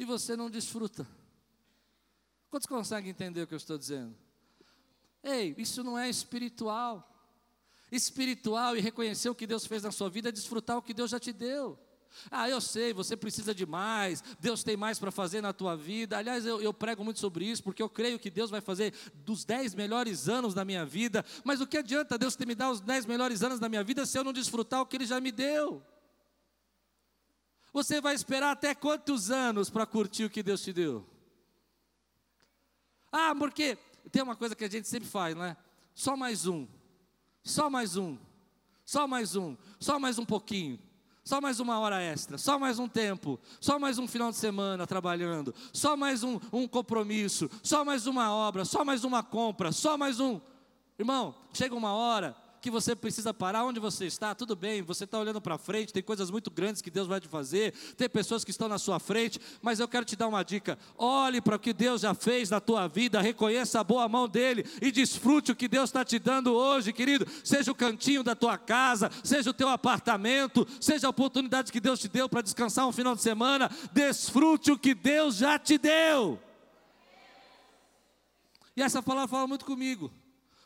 [0.00, 1.06] e você não desfruta.
[2.48, 4.16] Quantos conseguem entender o que eu estou dizendo?
[5.22, 7.06] Ei, isso não é espiritual.
[7.92, 11.10] Espiritual e reconhecer o que Deus fez na sua vida é desfrutar o que Deus
[11.10, 11.78] já te deu.
[12.30, 16.16] Ah, eu sei, você precisa de mais, Deus tem mais para fazer na tua vida.
[16.16, 19.44] Aliás, eu, eu, prego muito sobre isso, porque eu creio que Deus vai fazer dos
[19.44, 21.22] dez melhores anos da minha vida.
[21.44, 24.06] Mas o que adianta Deus ter me dado os dez melhores anos da minha vida
[24.06, 25.82] se eu não desfrutar o que Ele já me deu?
[27.72, 31.06] Você vai esperar até quantos anos para curtir o que Deus te deu?
[33.12, 33.78] Ah, porque
[34.10, 35.56] tem uma coisa que a gente sempre faz, não é?
[35.94, 36.66] Só mais um,
[37.42, 38.16] só mais um,
[38.84, 40.78] só mais um, só mais um pouquinho,
[41.22, 44.86] só mais uma hora extra, só mais um tempo, só mais um final de semana
[44.86, 49.96] trabalhando, só mais um, um compromisso, só mais uma obra, só mais uma compra, só
[49.96, 50.40] mais um.
[50.98, 55.18] Irmão, chega uma hora que você precisa parar onde você está, tudo bem, você está
[55.18, 58.50] olhando para frente, tem coisas muito grandes que Deus vai te fazer, tem pessoas que
[58.50, 61.72] estão na sua frente, mas eu quero te dar uma dica: olhe para o que
[61.72, 65.68] Deus já fez na tua vida, reconheça a boa mão dele e desfrute o que
[65.68, 67.26] Deus está te dando hoje, querido.
[67.42, 71.98] Seja o cantinho da tua casa, seja o teu apartamento, seja a oportunidade que Deus
[71.98, 76.38] te deu para descansar um final de semana, desfrute o que Deus já te deu.
[78.76, 80.10] E essa palavra fala muito comigo.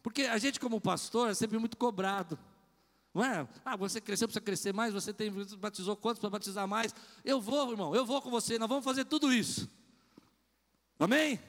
[0.05, 2.39] Porque a gente, como pastor, é sempre muito cobrado.
[3.15, 3.49] Não é?
[3.65, 6.95] Ah, você cresceu, precisa crescer mais, você tem, batizou quantos para batizar mais?
[7.25, 9.67] Eu vou, irmão, eu vou com você, nós vamos fazer tudo isso.
[10.99, 11.41] Amém?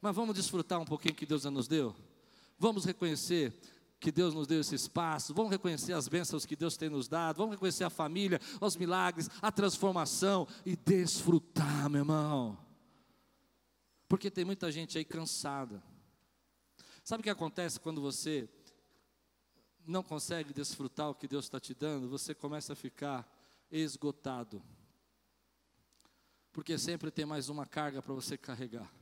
[0.00, 1.94] Mas vamos desfrutar um pouquinho que Deus já nos deu.
[2.58, 3.52] Vamos reconhecer
[4.00, 7.36] que Deus nos deu esse espaço, vamos reconhecer as bênçãos que Deus tem nos dado,
[7.36, 12.58] vamos reconhecer a família, os milagres, a transformação e desfrutar, meu irmão.
[14.08, 15.91] Porque tem muita gente aí cansada
[17.04, 18.48] Sabe o que acontece quando você
[19.84, 22.08] não consegue desfrutar o que Deus está te dando?
[22.08, 23.28] Você começa a ficar
[23.70, 24.62] esgotado.
[26.52, 28.92] Porque sempre tem mais uma carga para você carregar.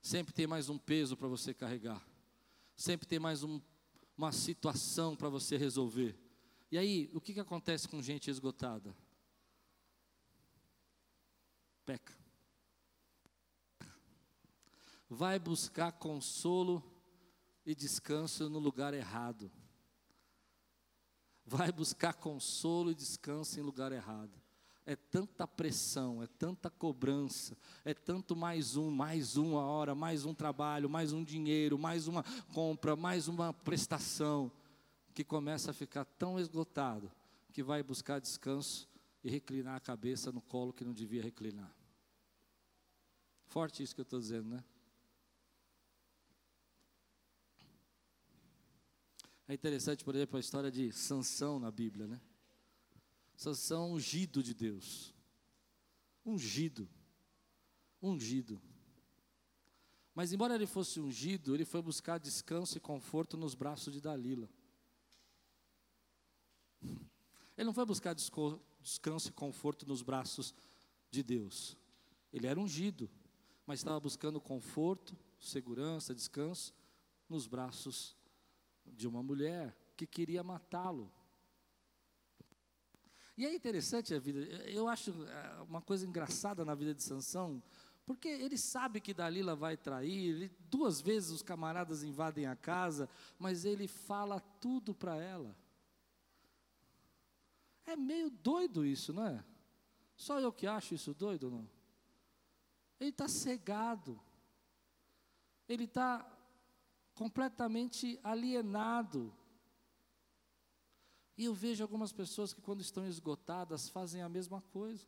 [0.00, 2.06] Sempre tem mais um peso para você carregar.
[2.76, 3.60] Sempre tem mais um,
[4.16, 6.16] uma situação para você resolver.
[6.70, 8.94] E aí, o que, que acontece com gente esgotada?
[11.84, 12.16] Peca.
[15.08, 16.97] Vai buscar consolo
[17.68, 19.52] e descanso no lugar errado.
[21.44, 24.32] Vai buscar consolo e descanso em lugar errado.
[24.86, 27.54] É tanta pressão, é tanta cobrança,
[27.84, 32.24] é tanto mais um, mais uma hora, mais um trabalho, mais um dinheiro, mais uma
[32.54, 34.50] compra, mais uma prestação,
[35.12, 37.12] que começa a ficar tão esgotado
[37.52, 38.88] que vai buscar descanso
[39.22, 41.76] e reclinar a cabeça no colo que não devia reclinar.
[43.44, 44.64] Forte isso que eu estou dizendo, né?
[49.48, 52.20] É interessante, por exemplo, a história de Sansão na Bíblia, né?
[53.34, 55.14] Sansão ungido de Deus.
[56.22, 56.86] Ungido.
[58.02, 58.60] Ungido.
[60.14, 64.50] Mas embora ele fosse ungido, ele foi buscar descanso e conforto nos braços de Dalila.
[66.82, 70.54] Ele não foi buscar descanso e conforto nos braços
[71.10, 71.74] de Deus.
[72.30, 73.08] Ele era ungido,
[73.64, 76.74] mas estava buscando conforto, segurança, descanso
[77.30, 78.17] nos braços
[78.96, 81.12] de uma mulher que queria matá-lo.
[83.36, 87.62] E é interessante a vida, eu acho é, uma coisa engraçada na vida de Sansão,
[88.04, 93.08] porque ele sabe que Dalila vai trair, ele, duas vezes os camaradas invadem a casa,
[93.38, 95.54] mas ele fala tudo para ela.
[97.86, 99.44] É meio doido isso, não é?
[100.16, 101.68] Só eu que acho isso doido, não?
[102.98, 104.20] Ele está cegado.
[105.68, 106.26] Ele está
[107.18, 109.34] completamente alienado.
[111.36, 115.04] E eu vejo algumas pessoas que, quando estão esgotadas, fazem a mesma coisa.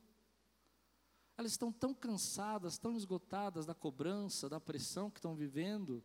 [1.39, 6.03] Elas estão tão cansadas, tão esgotadas da cobrança, da pressão que estão vivendo,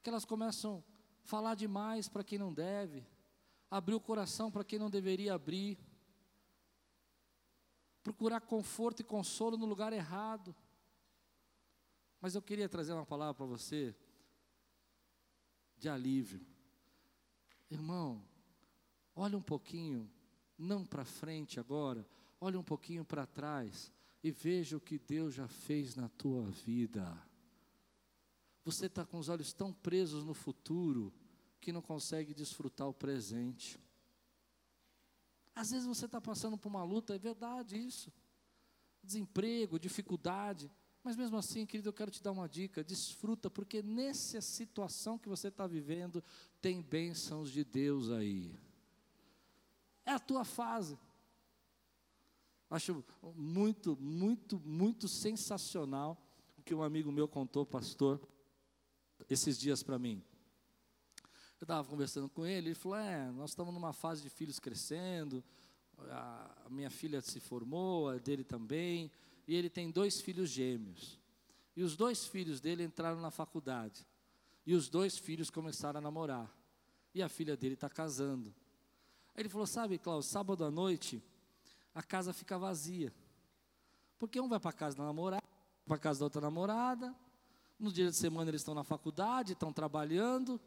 [0.00, 3.04] que elas começam a falar demais para quem não deve,
[3.68, 5.76] abrir o coração para quem não deveria abrir,
[8.00, 10.54] procurar conforto e consolo no lugar errado.
[12.20, 13.92] Mas eu queria trazer uma palavra para você
[15.82, 16.40] de alívio.
[17.68, 18.24] Irmão,
[19.16, 20.08] olha um pouquinho,
[20.56, 22.06] não para frente agora,
[22.40, 23.92] olha um pouquinho para trás
[24.22, 27.20] e veja o que Deus já fez na tua vida.
[28.64, 31.12] Você está com os olhos tão presos no futuro
[31.60, 33.76] que não consegue desfrutar o presente.
[35.52, 38.12] Às vezes você está passando por uma luta, é verdade isso.
[39.02, 40.70] Desemprego, dificuldade.
[41.04, 45.28] Mas mesmo assim, querido, eu quero te dar uma dica: desfruta, porque nessa situação que
[45.28, 46.22] você está vivendo,
[46.60, 48.56] tem bênçãos de Deus aí.
[50.04, 50.98] É a tua fase.
[52.70, 56.16] Acho muito, muito, muito sensacional
[56.56, 58.20] o que um amigo meu contou, pastor,
[59.28, 60.22] esses dias para mim.
[61.60, 65.42] Eu estava conversando com ele, ele falou: É, nós estamos numa fase de filhos crescendo,
[66.08, 69.10] a minha filha se formou, a dele também
[69.46, 71.18] e ele tem dois filhos gêmeos.
[71.74, 74.06] E os dois filhos dele entraram na faculdade.
[74.66, 76.50] E os dois filhos começaram a namorar.
[77.14, 78.54] E a filha dele está casando.
[79.34, 81.22] Aí ele falou: Sabe, Cláudio, sábado à noite,
[81.94, 83.12] a casa fica vazia.
[84.18, 85.42] Porque um vai para casa da namorada,
[85.86, 87.14] para casa da outra namorada.
[87.78, 90.60] No dia de semana eles estão na faculdade, estão trabalhando.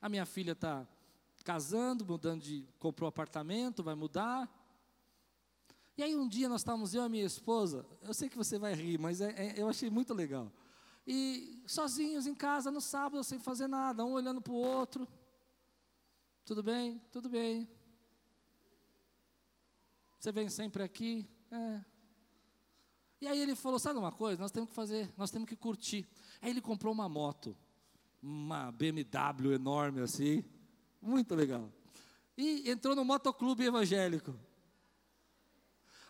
[0.00, 0.86] A minha filha está
[1.44, 2.64] casando, mudando de.
[2.78, 4.48] comprou apartamento, vai mudar.
[5.96, 8.74] E aí um dia nós estávamos, eu e minha esposa, eu sei que você vai
[8.74, 10.52] rir, mas é, é, eu achei muito legal.
[11.06, 15.08] E sozinhos em casa no sábado, sem fazer nada, um olhando para o outro.
[16.44, 17.00] Tudo bem?
[17.10, 17.68] Tudo bem.
[20.18, 21.26] Você vem sempre aqui?
[21.50, 21.84] É.
[23.20, 24.40] E aí ele falou: sabe uma coisa?
[24.40, 26.06] Nós temos que fazer, nós temos que curtir.
[26.42, 27.56] Aí ele comprou uma moto,
[28.22, 30.44] uma BMW enorme assim,
[31.00, 31.72] muito legal.
[32.36, 34.38] E entrou no motoclube evangélico.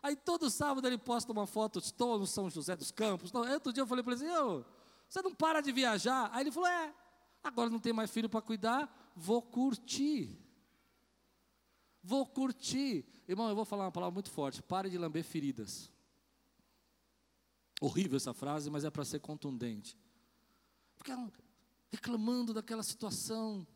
[0.06, 3.34] Aí todo sábado ele posta uma foto, estou no São José dos Campos.
[3.34, 4.64] Aí outro dia eu falei para ele assim,
[5.08, 6.30] você não para de viajar?
[6.32, 6.94] Aí ele falou, é,
[7.42, 10.38] agora não tem mais filho para cuidar, vou curtir.
[12.04, 13.04] Vou curtir.
[13.26, 15.90] Irmão, eu vou falar uma palavra muito forte, pare de lamber feridas.
[17.80, 19.98] Horrível essa frase, mas é para ser contundente.
[20.98, 21.32] Ficaram
[21.90, 23.66] reclamando daquela situação,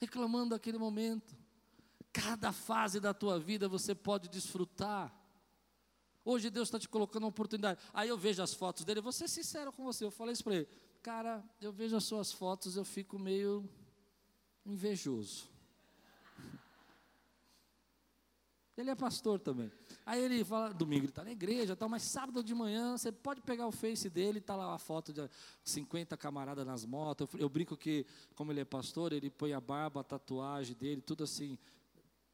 [0.00, 1.36] reclamando daquele momento.
[2.12, 5.14] Cada fase da tua vida você pode desfrutar.
[6.24, 7.80] Hoje Deus está te colocando uma oportunidade.
[7.92, 10.04] Aí eu vejo as fotos dele, vou ser sincero com você.
[10.04, 10.68] Eu falei isso para ele,
[11.02, 13.68] cara, eu vejo as suas fotos, eu fico meio
[14.66, 15.48] invejoso.
[18.76, 19.72] Ele é pastor também.
[20.04, 23.40] Aí ele fala, domingo ele está na igreja, tal, mas sábado de manhã você pode
[23.40, 25.28] pegar o face dele, está lá a foto de
[25.64, 27.28] 50 camaradas nas motos.
[27.34, 31.00] Eu, eu, brinco que, como ele é pastor, ele põe a barba, a tatuagem dele,
[31.00, 31.58] tudo assim,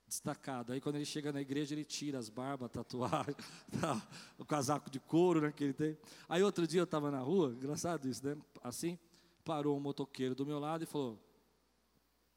[0.06, 0.72] destacado.
[0.72, 3.34] Aí quando ele chega na igreja, ele tira as barbas, tatuagem,
[3.80, 4.06] tá,
[4.38, 5.98] o casaco de couro né, que ele tem.
[6.28, 8.36] Aí outro dia eu estava na rua, engraçado isso, né?
[8.62, 8.98] Assim,
[9.44, 11.18] parou um motoqueiro do meu lado e falou,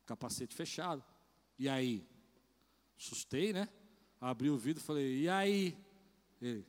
[0.05, 1.03] capacete fechado.
[1.57, 2.05] E aí?
[2.99, 3.69] Assustei, né?
[4.19, 5.77] Abri o vidro e falei, e aí?
[6.41, 6.65] Ele,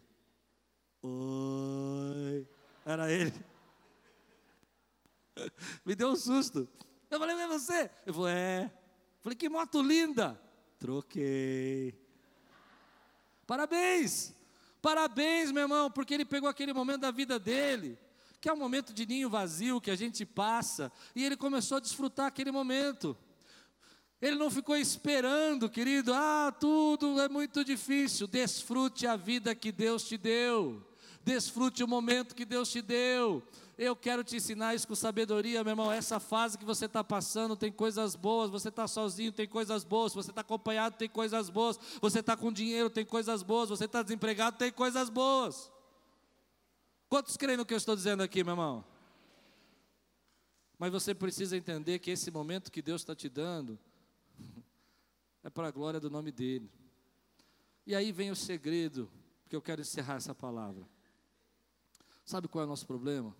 [1.02, 2.46] oi.
[2.84, 3.32] Era ele.
[5.84, 6.68] Me deu um susto.
[7.10, 7.90] Eu falei, é você?
[8.06, 8.72] Ele falou, é.
[9.20, 10.40] Falei, que moto linda.
[10.78, 11.94] Troquei.
[13.46, 14.34] Parabéns!
[14.80, 17.98] Parabéns, meu irmão, porque ele pegou aquele momento da vida dele,
[18.40, 21.80] que é um momento de ninho vazio que a gente passa, e ele começou a
[21.80, 23.16] desfrutar aquele momento.
[24.20, 28.26] Ele não ficou esperando, querido, ah, tudo é muito difícil.
[28.26, 30.84] Desfrute a vida que Deus te deu,
[31.28, 33.42] desfrute o momento que Deus te deu.
[33.76, 35.92] Eu quero te ensinar isso com sabedoria, meu irmão.
[35.92, 38.50] Essa fase que você está passando tem coisas boas.
[38.50, 40.14] Você está sozinho, tem coisas boas.
[40.14, 41.78] Você está acompanhado, tem coisas boas.
[42.00, 43.68] Você está com dinheiro, tem coisas boas.
[43.68, 45.70] Você está desempregado, tem coisas boas.
[47.10, 48.84] Quantos creem no que eu estou dizendo aqui, meu irmão?
[50.78, 53.78] Mas você precisa entender que esse momento que Deus está te dando
[55.44, 56.70] é para a glória do nome dEle.
[57.86, 59.10] E aí vem o segredo,
[59.42, 60.97] porque eu quero encerrar essa palavra.
[62.28, 63.34] Sabe qual é o nosso problema?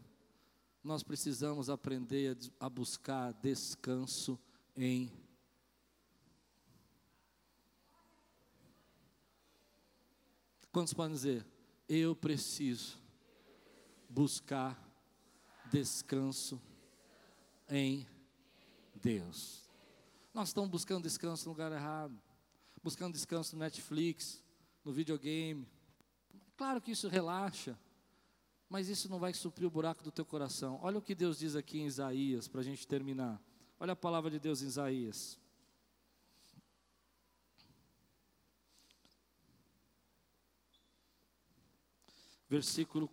[0.82, 4.39] nós precisamos aprender a, buscar descanso
[4.74, 5.12] em
[10.72, 11.47] Quantos podem dizer?
[11.86, 12.99] Eu preciso
[14.09, 14.74] buscar
[15.70, 16.59] descanso
[17.68, 18.07] em
[18.95, 19.68] Deus.
[20.32, 22.18] Nós estamos buscando descanso no lugar errado,
[22.82, 24.43] buscando descanso no Netflix,
[24.82, 25.68] no videogame.
[26.57, 27.78] Claro que isso relaxa,
[28.68, 30.78] mas isso não vai suprir o buraco do teu coração.
[30.82, 33.40] Olha o que Deus diz aqui em Isaías, para a gente terminar.
[33.80, 35.38] Olha a palavra de Deus em Isaías.
[42.48, 43.10] Versículo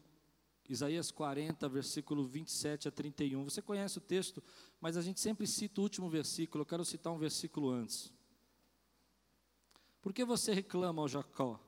[0.68, 3.44] Isaías 40, versículo 27 a 31.
[3.44, 4.44] Você conhece o texto,
[4.82, 6.64] mas a gente sempre cita o último versículo.
[6.64, 8.12] Eu quero citar um versículo antes.
[10.02, 11.60] Por que você reclama, ó Jacó?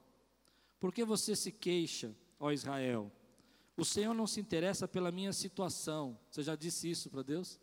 [0.80, 3.12] Por que você se queixa, ó Israel?
[3.78, 6.20] O Senhor não se interessa pela minha situação.
[6.32, 7.60] Você já disse isso para Deus?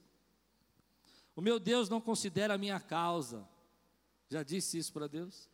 [1.35, 3.47] O meu Deus não considera a minha causa.
[4.31, 5.51] Já disse isso para Deus?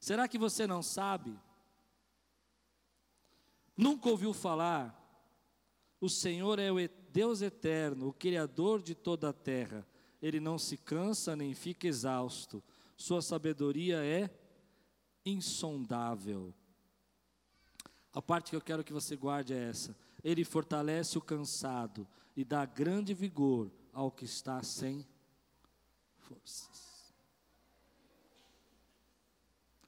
[0.00, 1.38] Será que você não sabe?
[3.76, 4.94] Nunca ouviu falar?
[6.00, 6.76] O Senhor é o
[7.12, 9.86] Deus eterno, o Criador de toda a terra.
[10.22, 12.62] Ele não se cansa nem fica exausto.
[12.96, 14.30] Sua sabedoria é
[15.26, 16.54] insondável.
[18.18, 19.96] A parte que eu quero que você guarde é essa.
[20.24, 22.04] Ele fortalece o cansado
[22.36, 25.06] e dá grande vigor ao que está sem
[26.16, 27.14] forças.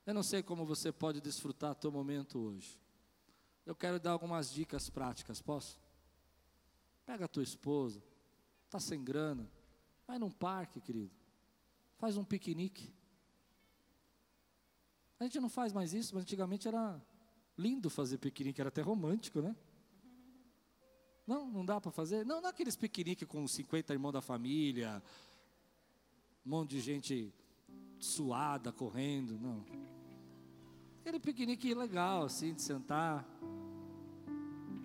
[0.07, 2.79] Eu não sei como você pode desfrutar teu momento hoje.
[3.67, 5.77] Eu quero dar algumas dicas práticas, posso?
[7.05, 8.01] Pega a tua esposa,
[8.67, 9.51] está sem grana,
[10.07, 11.11] vai num parque, querido.
[11.99, 12.95] Faz um piquenique.
[15.19, 17.03] A gente não faz mais isso, mas antigamente era
[17.61, 19.55] Lindo fazer piquenique, era até romântico, né?
[21.27, 22.25] Não, não dá para fazer?
[22.25, 25.03] Não, não é aqueles piqueniques com 50 irmãos da família,
[26.45, 27.35] um monte de gente
[27.99, 29.63] suada, correndo, não.
[31.01, 33.27] Aquele piquenique legal, assim, de sentar.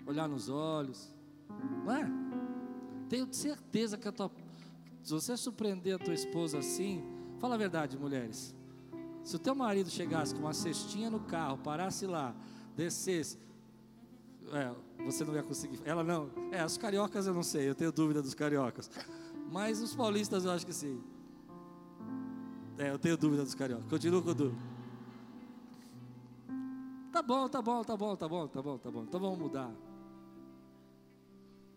[0.05, 1.15] olhar nos olhos,
[1.86, 2.05] não é?
[3.07, 4.30] Tenho certeza que a tua,
[5.01, 7.01] se você surpreender a tua esposa assim,
[7.39, 8.53] fala a verdade, mulheres.
[9.23, 12.36] Se o teu marido chegasse com uma cestinha no carro, parasse lá,
[12.76, 13.38] descesse,
[14.51, 14.71] é,
[15.03, 15.80] você não ia conseguir.
[15.86, 16.30] Ela não.
[16.51, 18.89] É, os cariocas eu não sei, eu tenho dúvida dos cariocas.
[19.51, 21.01] Mas os paulistas eu acho que sim.
[22.78, 23.88] É, eu tenho dúvida dos cariocas.
[23.88, 24.76] Continuo com dúvida.
[27.11, 29.03] Tá bom, tá bom, tá bom, tá bom, tá bom, tá bom.
[29.03, 29.71] Então vamos mudar.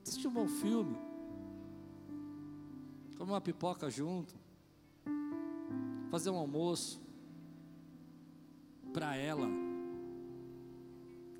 [0.03, 0.97] Assistir um bom filme.
[3.17, 4.35] Comer uma pipoca junto.
[6.11, 7.01] Fazer um almoço.
[8.93, 9.68] Para ela.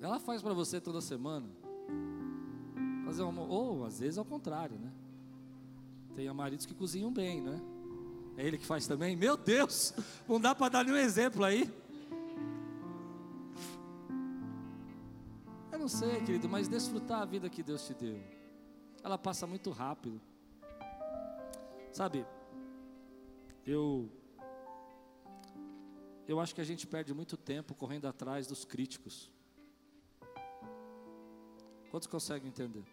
[0.01, 1.49] Ela faz para você toda semana.
[3.05, 3.51] Fazer um almoço.
[3.51, 4.91] Ou às vezes ao contrário, né?
[6.15, 7.59] Tem maridos que cozinham bem, né?
[8.37, 9.15] É ele que faz também?
[9.15, 9.93] Meu Deus!
[10.27, 11.69] Não dá para dar nenhum exemplo aí.
[15.71, 18.21] Eu não sei, querido, mas desfrutar a vida que Deus te deu.
[19.01, 20.19] Ela passa muito rápido.
[21.91, 22.25] Sabe,
[23.65, 24.09] eu
[26.27, 29.31] eu acho que a gente perde muito tempo correndo atrás dos críticos.
[31.89, 32.83] Quantos conseguem entender?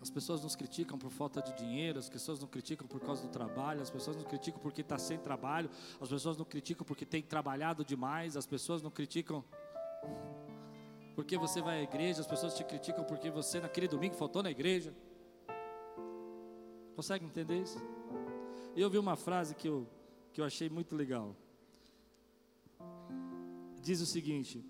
[0.00, 3.28] As pessoas nos criticam por falta de dinheiro, as pessoas nos criticam por causa do
[3.28, 5.70] trabalho, as pessoas nos criticam porque está sem trabalho,
[6.00, 9.44] as pessoas nos criticam porque tem trabalhado demais, as pessoas nos criticam
[11.14, 14.50] porque você vai à igreja, as pessoas te criticam porque você naquele domingo faltou na
[14.50, 14.94] igreja.
[16.96, 17.78] Consegue entender isso?
[18.74, 19.86] Eu vi uma frase que eu,
[20.32, 21.36] que eu achei muito legal.
[23.82, 24.64] Diz o seguinte: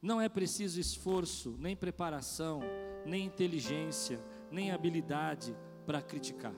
[0.00, 2.60] Não é preciso esforço, nem preparação,
[3.04, 4.20] nem inteligência,
[4.50, 6.54] nem habilidade para criticar.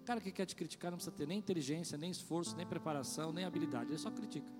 [0.00, 3.32] O cara que quer te criticar não precisa ter nem inteligência, nem esforço, nem preparação,
[3.32, 4.50] nem habilidade, ele só critica.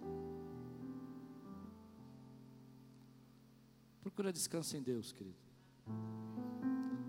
[4.01, 5.39] Procura descanso em Deus, querido.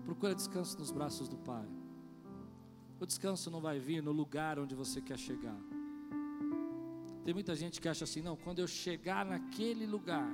[0.04, 1.68] Procura descanso nos braços do Pai.
[2.98, 5.58] O descanso não vai vir no lugar onde você quer chegar.
[7.24, 10.28] Tem muita gente que acha assim: não, quando eu chegar naquele lugar,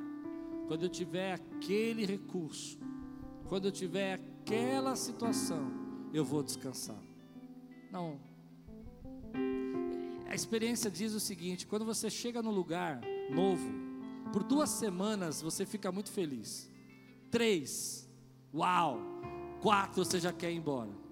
[0.67, 2.79] quando eu tiver aquele recurso,
[3.49, 5.71] quando eu tiver aquela situação,
[6.13, 7.01] eu vou descansar.
[7.91, 8.21] Não.
[10.27, 13.71] A experiência diz o seguinte: quando você chega no lugar novo,
[14.33, 16.71] por duas semanas você fica muito feliz.
[17.31, 18.09] Três,
[18.55, 18.99] uau!
[19.61, 21.08] Quatro você já quer ir embora.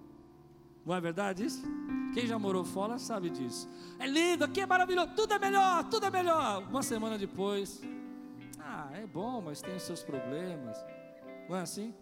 [0.87, 1.61] Não é verdade isso?
[2.13, 3.67] Quem já morou fora sabe disso.
[3.99, 6.63] É lindo, aqui é maravilhoso, tudo é melhor, tudo é melhor.
[6.63, 7.81] Uma semana depois,
[8.57, 10.77] ah, é bom, mas tem os seus problemas.
[11.49, 11.93] Não é assim?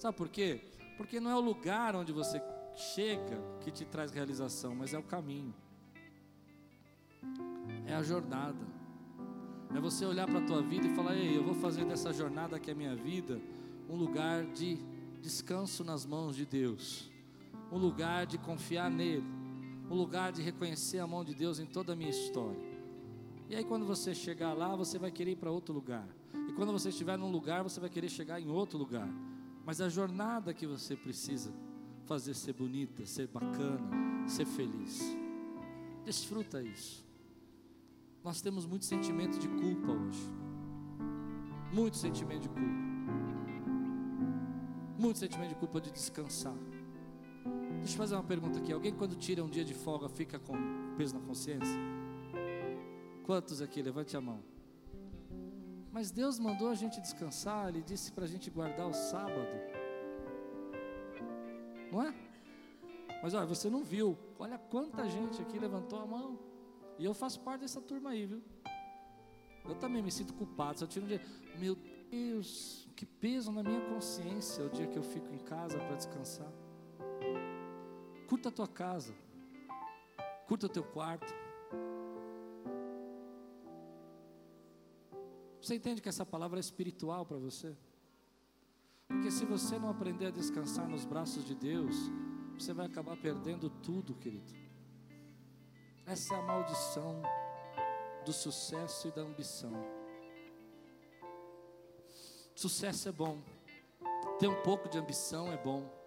[0.00, 0.60] Sabe por quê?
[0.96, 2.42] Porque não é o lugar onde você
[2.74, 5.54] chega que te traz realização, mas é o caminho.
[7.86, 8.66] É a jornada.
[9.72, 12.58] É você olhar para a tua vida e falar: Ei, eu vou fazer dessa jornada
[12.58, 13.40] que é minha vida
[13.88, 14.76] um lugar de
[15.20, 17.13] descanso nas mãos de Deus,
[17.74, 19.26] um lugar de confiar nele,
[19.90, 22.62] um lugar de reconhecer a mão de Deus em toda a minha história.
[23.50, 26.06] E aí, quando você chegar lá, você vai querer ir para outro lugar.
[26.48, 29.08] E quando você estiver num lugar, você vai querer chegar em outro lugar.
[29.66, 31.52] Mas a jornada que você precisa
[32.06, 35.02] fazer ser bonita, ser bacana, ser feliz.
[36.04, 37.04] Desfruta isso.
[38.22, 40.32] Nós temos muito sentimento de culpa hoje.
[41.72, 42.84] Muito sentimento de culpa.
[44.96, 46.54] Muito sentimento de culpa de descansar.
[47.84, 48.72] Deixa eu fazer uma pergunta aqui.
[48.72, 50.54] Alguém quando tira um dia de folga fica com
[50.96, 51.78] peso na consciência?
[53.26, 53.82] Quantos aqui?
[53.82, 54.42] Levante a mão.
[55.92, 59.50] Mas Deus mandou a gente descansar, Ele disse para a gente guardar o sábado.
[61.92, 62.14] Não é?
[63.22, 64.16] Mas olha, você não viu.
[64.38, 66.38] Olha quanta gente aqui levantou a mão.
[66.98, 68.42] E eu faço parte dessa turma aí, viu?
[69.62, 70.78] Eu também me sinto culpado.
[70.78, 71.20] Se eu tiro um dia,
[71.58, 71.76] meu
[72.10, 76.63] Deus, que peso na minha consciência o dia que eu fico em casa para descansar.
[78.44, 79.14] Curta a tua casa,
[80.46, 81.32] curta o teu quarto.
[85.62, 87.74] Você entende que essa palavra é espiritual para você?
[89.08, 91.96] Porque se você não aprender a descansar nos braços de Deus,
[92.52, 94.52] você vai acabar perdendo tudo, querido.
[96.04, 97.22] Essa é a maldição
[98.26, 99.72] do sucesso e da ambição.
[102.54, 103.42] Sucesso é bom,
[104.38, 106.03] ter um pouco de ambição é bom,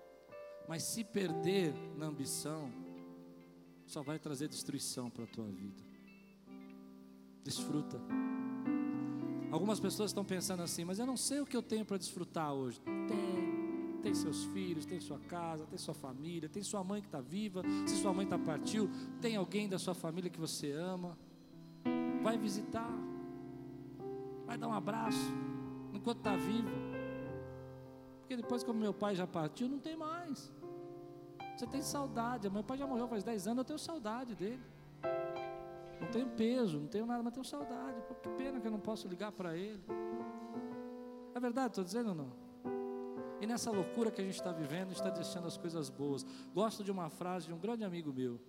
[0.68, 2.72] mas se perder na ambição,
[3.86, 5.84] só vai trazer destruição para a tua vida.
[7.44, 8.00] Desfruta.
[9.50, 12.54] Algumas pessoas estão pensando assim, mas eu não sei o que eu tenho para desfrutar
[12.54, 12.82] hoje.
[13.08, 13.58] Tem
[14.02, 17.62] tem seus filhos, tem sua casa, tem sua família, tem sua mãe que está viva.
[17.86, 18.90] Se sua mãe está partiu,
[19.20, 21.18] tem alguém da sua família que você ama.
[22.24, 22.90] Vai visitar,
[24.46, 25.34] vai dar um abraço.
[25.94, 26.70] enquanto está vivo.
[28.48, 30.50] Depois, como meu pai já partiu, não tem mais.
[31.54, 32.50] Você tem saudade.
[32.50, 34.64] Meu pai já morreu faz 10 anos, eu tenho saudade dele.
[36.00, 38.02] Não tenho peso, não tenho nada, mas tenho saudade.
[38.08, 39.84] Pô, que pena que eu não posso ligar para ele.
[41.36, 42.32] É verdade, estou dizendo ou não?
[43.42, 46.26] E nessa loucura que a gente está vivendo, está deixando as coisas boas.
[46.54, 48.40] Gosto de uma frase de um grande amigo meu,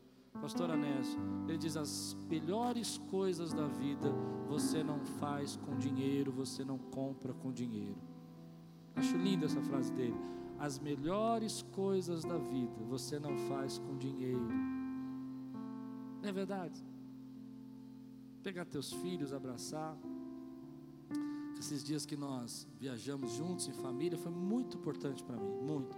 [0.40, 1.18] pastor Anésio.
[1.48, 4.12] Ele diz: As melhores coisas da vida
[4.46, 7.98] você não faz com dinheiro, você não compra com dinheiro.
[8.98, 10.16] Acho linda essa frase dele.
[10.58, 14.48] As melhores coisas da vida você não faz com dinheiro.
[16.20, 16.84] Não é verdade?
[18.42, 19.96] Pegar teus filhos, abraçar.
[21.56, 25.96] Esses dias que nós viajamos juntos em família foi muito importante para mim, muito.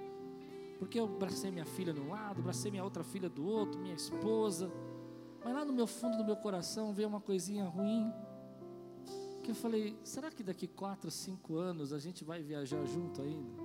[0.79, 3.95] Porque eu abracei minha filha de um lado, abracei minha outra filha do outro, minha
[3.95, 4.71] esposa.
[5.43, 8.13] Mas lá no meu fundo do meu coração veio uma coisinha ruim.
[9.43, 13.63] Que eu falei, será que daqui quatro, cinco anos a gente vai viajar junto ainda?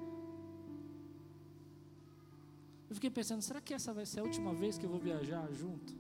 [2.90, 5.52] Eu fiquei pensando, será que essa vai ser a última vez que eu vou viajar
[5.52, 5.94] junto?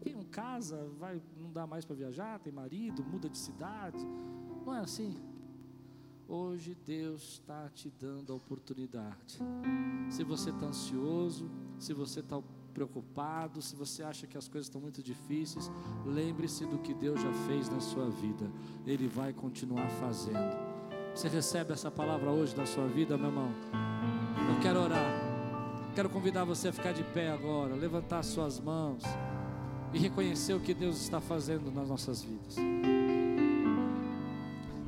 [0.00, 4.06] Quem não casa, vai, não dá mais para viajar, tem marido, muda de cidade.
[4.64, 5.16] Não é assim.
[6.26, 9.38] Hoje Deus está te dando a oportunidade.
[10.10, 12.40] Se você está ansioso, se você está
[12.78, 15.68] preocupado, se você acha que as coisas estão muito difíceis,
[16.06, 18.48] lembre-se do que Deus já fez na sua vida.
[18.86, 20.56] Ele vai continuar fazendo.
[21.12, 23.50] Você recebe essa palavra hoje na sua vida, meu irmão?
[24.48, 25.10] Eu quero orar.
[25.92, 29.02] Quero convidar você a ficar de pé agora, levantar suas mãos
[29.92, 32.54] e reconhecer o que Deus está fazendo nas nossas vidas.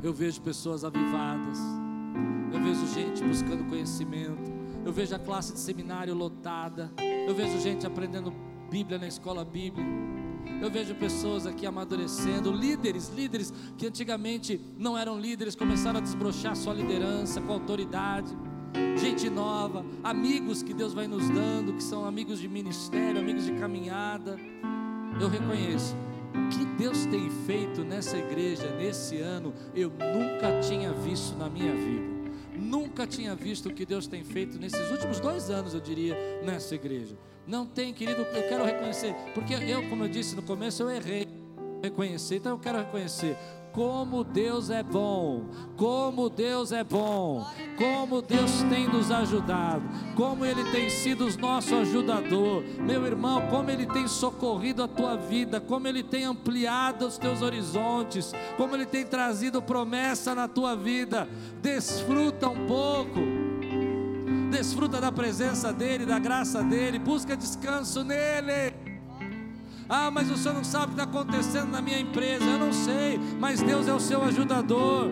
[0.00, 1.58] Eu vejo pessoas avivadas,
[2.52, 6.90] eu vejo gente buscando conhecimento, eu vejo a classe de seminário lotada,
[7.26, 8.32] eu vejo gente aprendendo
[8.70, 9.88] Bíblia na escola bíblica.
[10.62, 16.54] Eu vejo pessoas aqui amadurecendo, líderes, líderes que antigamente não eram líderes, começaram a desbrochar
[16.54, 18.36] sua liderança com autoridade
[19.00, 23.52] gente nova, amigos que Deus vai nos dando, que são amigos de ministério, amigos de
[23.52, 24.38] caminhada.
[25.20, 25.96] Eu reconheço
[26.34, 31.74] o que Deus tem feito nessa igreja nesse ano, eu nunca tinha visto na minha
[31.74, 32.19] vida.
[32.60, 36.74] Nunca tinha visto o que Deus tem feito nesses últimos dois anos, eu diria, nessa
[36.74, 37.16] igreja.
[37.46, 41.26] Não tem, querido, eu quero reconhecer, porque eu, como eu disse no começo, eu errei
[41.82, 43.36] reconhecer, então eu quero reconhecer
[43.72, 45.44] como Deus é bom,
[45.76, 47.46] como Deus é bom,
[47.76, 49.82] como Deus tem nos ajudado,
[50.16, 55.16] como Ele tem sido o nosso ajudador, meu irmão, como Ele tem socorrido a tua
[55.16, 60.74] vida, como Ele tem ampliado os teus horizontes, como Ele tem trazido promessa na tua
[60.74, 61.28] vida.
[61.62, 63.20] Desfruta um pouco,
[64.50, 68.89] desfruta da presença dEle, da graça dEle, busca descanso nele.
[69.92, 72.44] Ah, mas o senhor não sabe o que está acontecendo na minha empresa.
[72.44, 75.08] Eu não sei, mas Deus é o seu ajudador.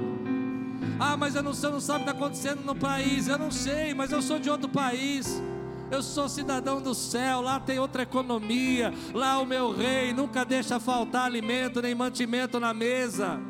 [1.00, 3.26] Ah, mas eu não, não sabe o que está acontecendo no país.
[3.26, 5.42] Eu não sei, mas eu sou de outro país.
[5.90, 10.78] Eu sou cidadão do céu, lá tem outra economia, lá o meu rei nunca deixa
[10.78, 13.40] faltar alimento nem mantimento na mesa.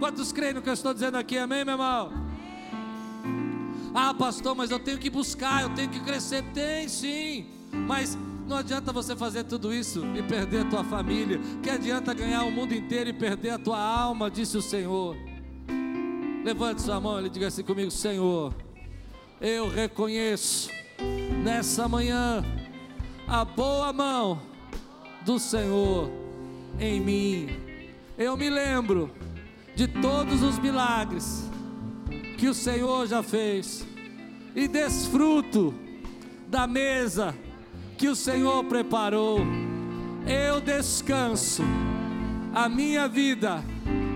[0.00, 2.12] Quantos creem no que eu estou dizendo aqui, amém, meu irmão?
[3.94, 6.42] Ah, pastor, mas eu tenho que buscar, eu tenho que crescer.
[6.52, 8.18] Tem sim, mas
[8.52, 11.40] não adianta você fazer tudo isso e perder a tua família.
[11.62, 15.16] Que adianta ganhar o mundo inteiro e perder a tua alma, disse o Senhor.
[16.44, 18.54] Levante sua mão e diga assim comigo: Senhor,
[19.40, 20.70] eu reconheço
[21.42, 22.44] nessa manhã
[23.26, 24.42] a boa mão
[25.24, 26.10] do Senhor
[26.78, 27.48] em mim.
[28.18, 29.10] Eu me lembro
[29.74, 31.50] de todos os milagres
[32.36, 33.86] que o Senhor já fez
[34.54, 35.72] e desfruto
[36.48, 37.34] da mesa
[38.02, 39.38] que o Senhor preparou.
[40.26, 41.62] Eu descanso
[42.52, 43.62] a minha vida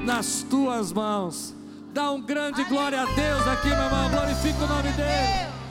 [0.05, 1.55] nas tuas mãos.
[1.95, 4.11] Dá um grande glória a Deus aqui, meu irmão.
[4.11, 5.66] Glorifica o nome dele.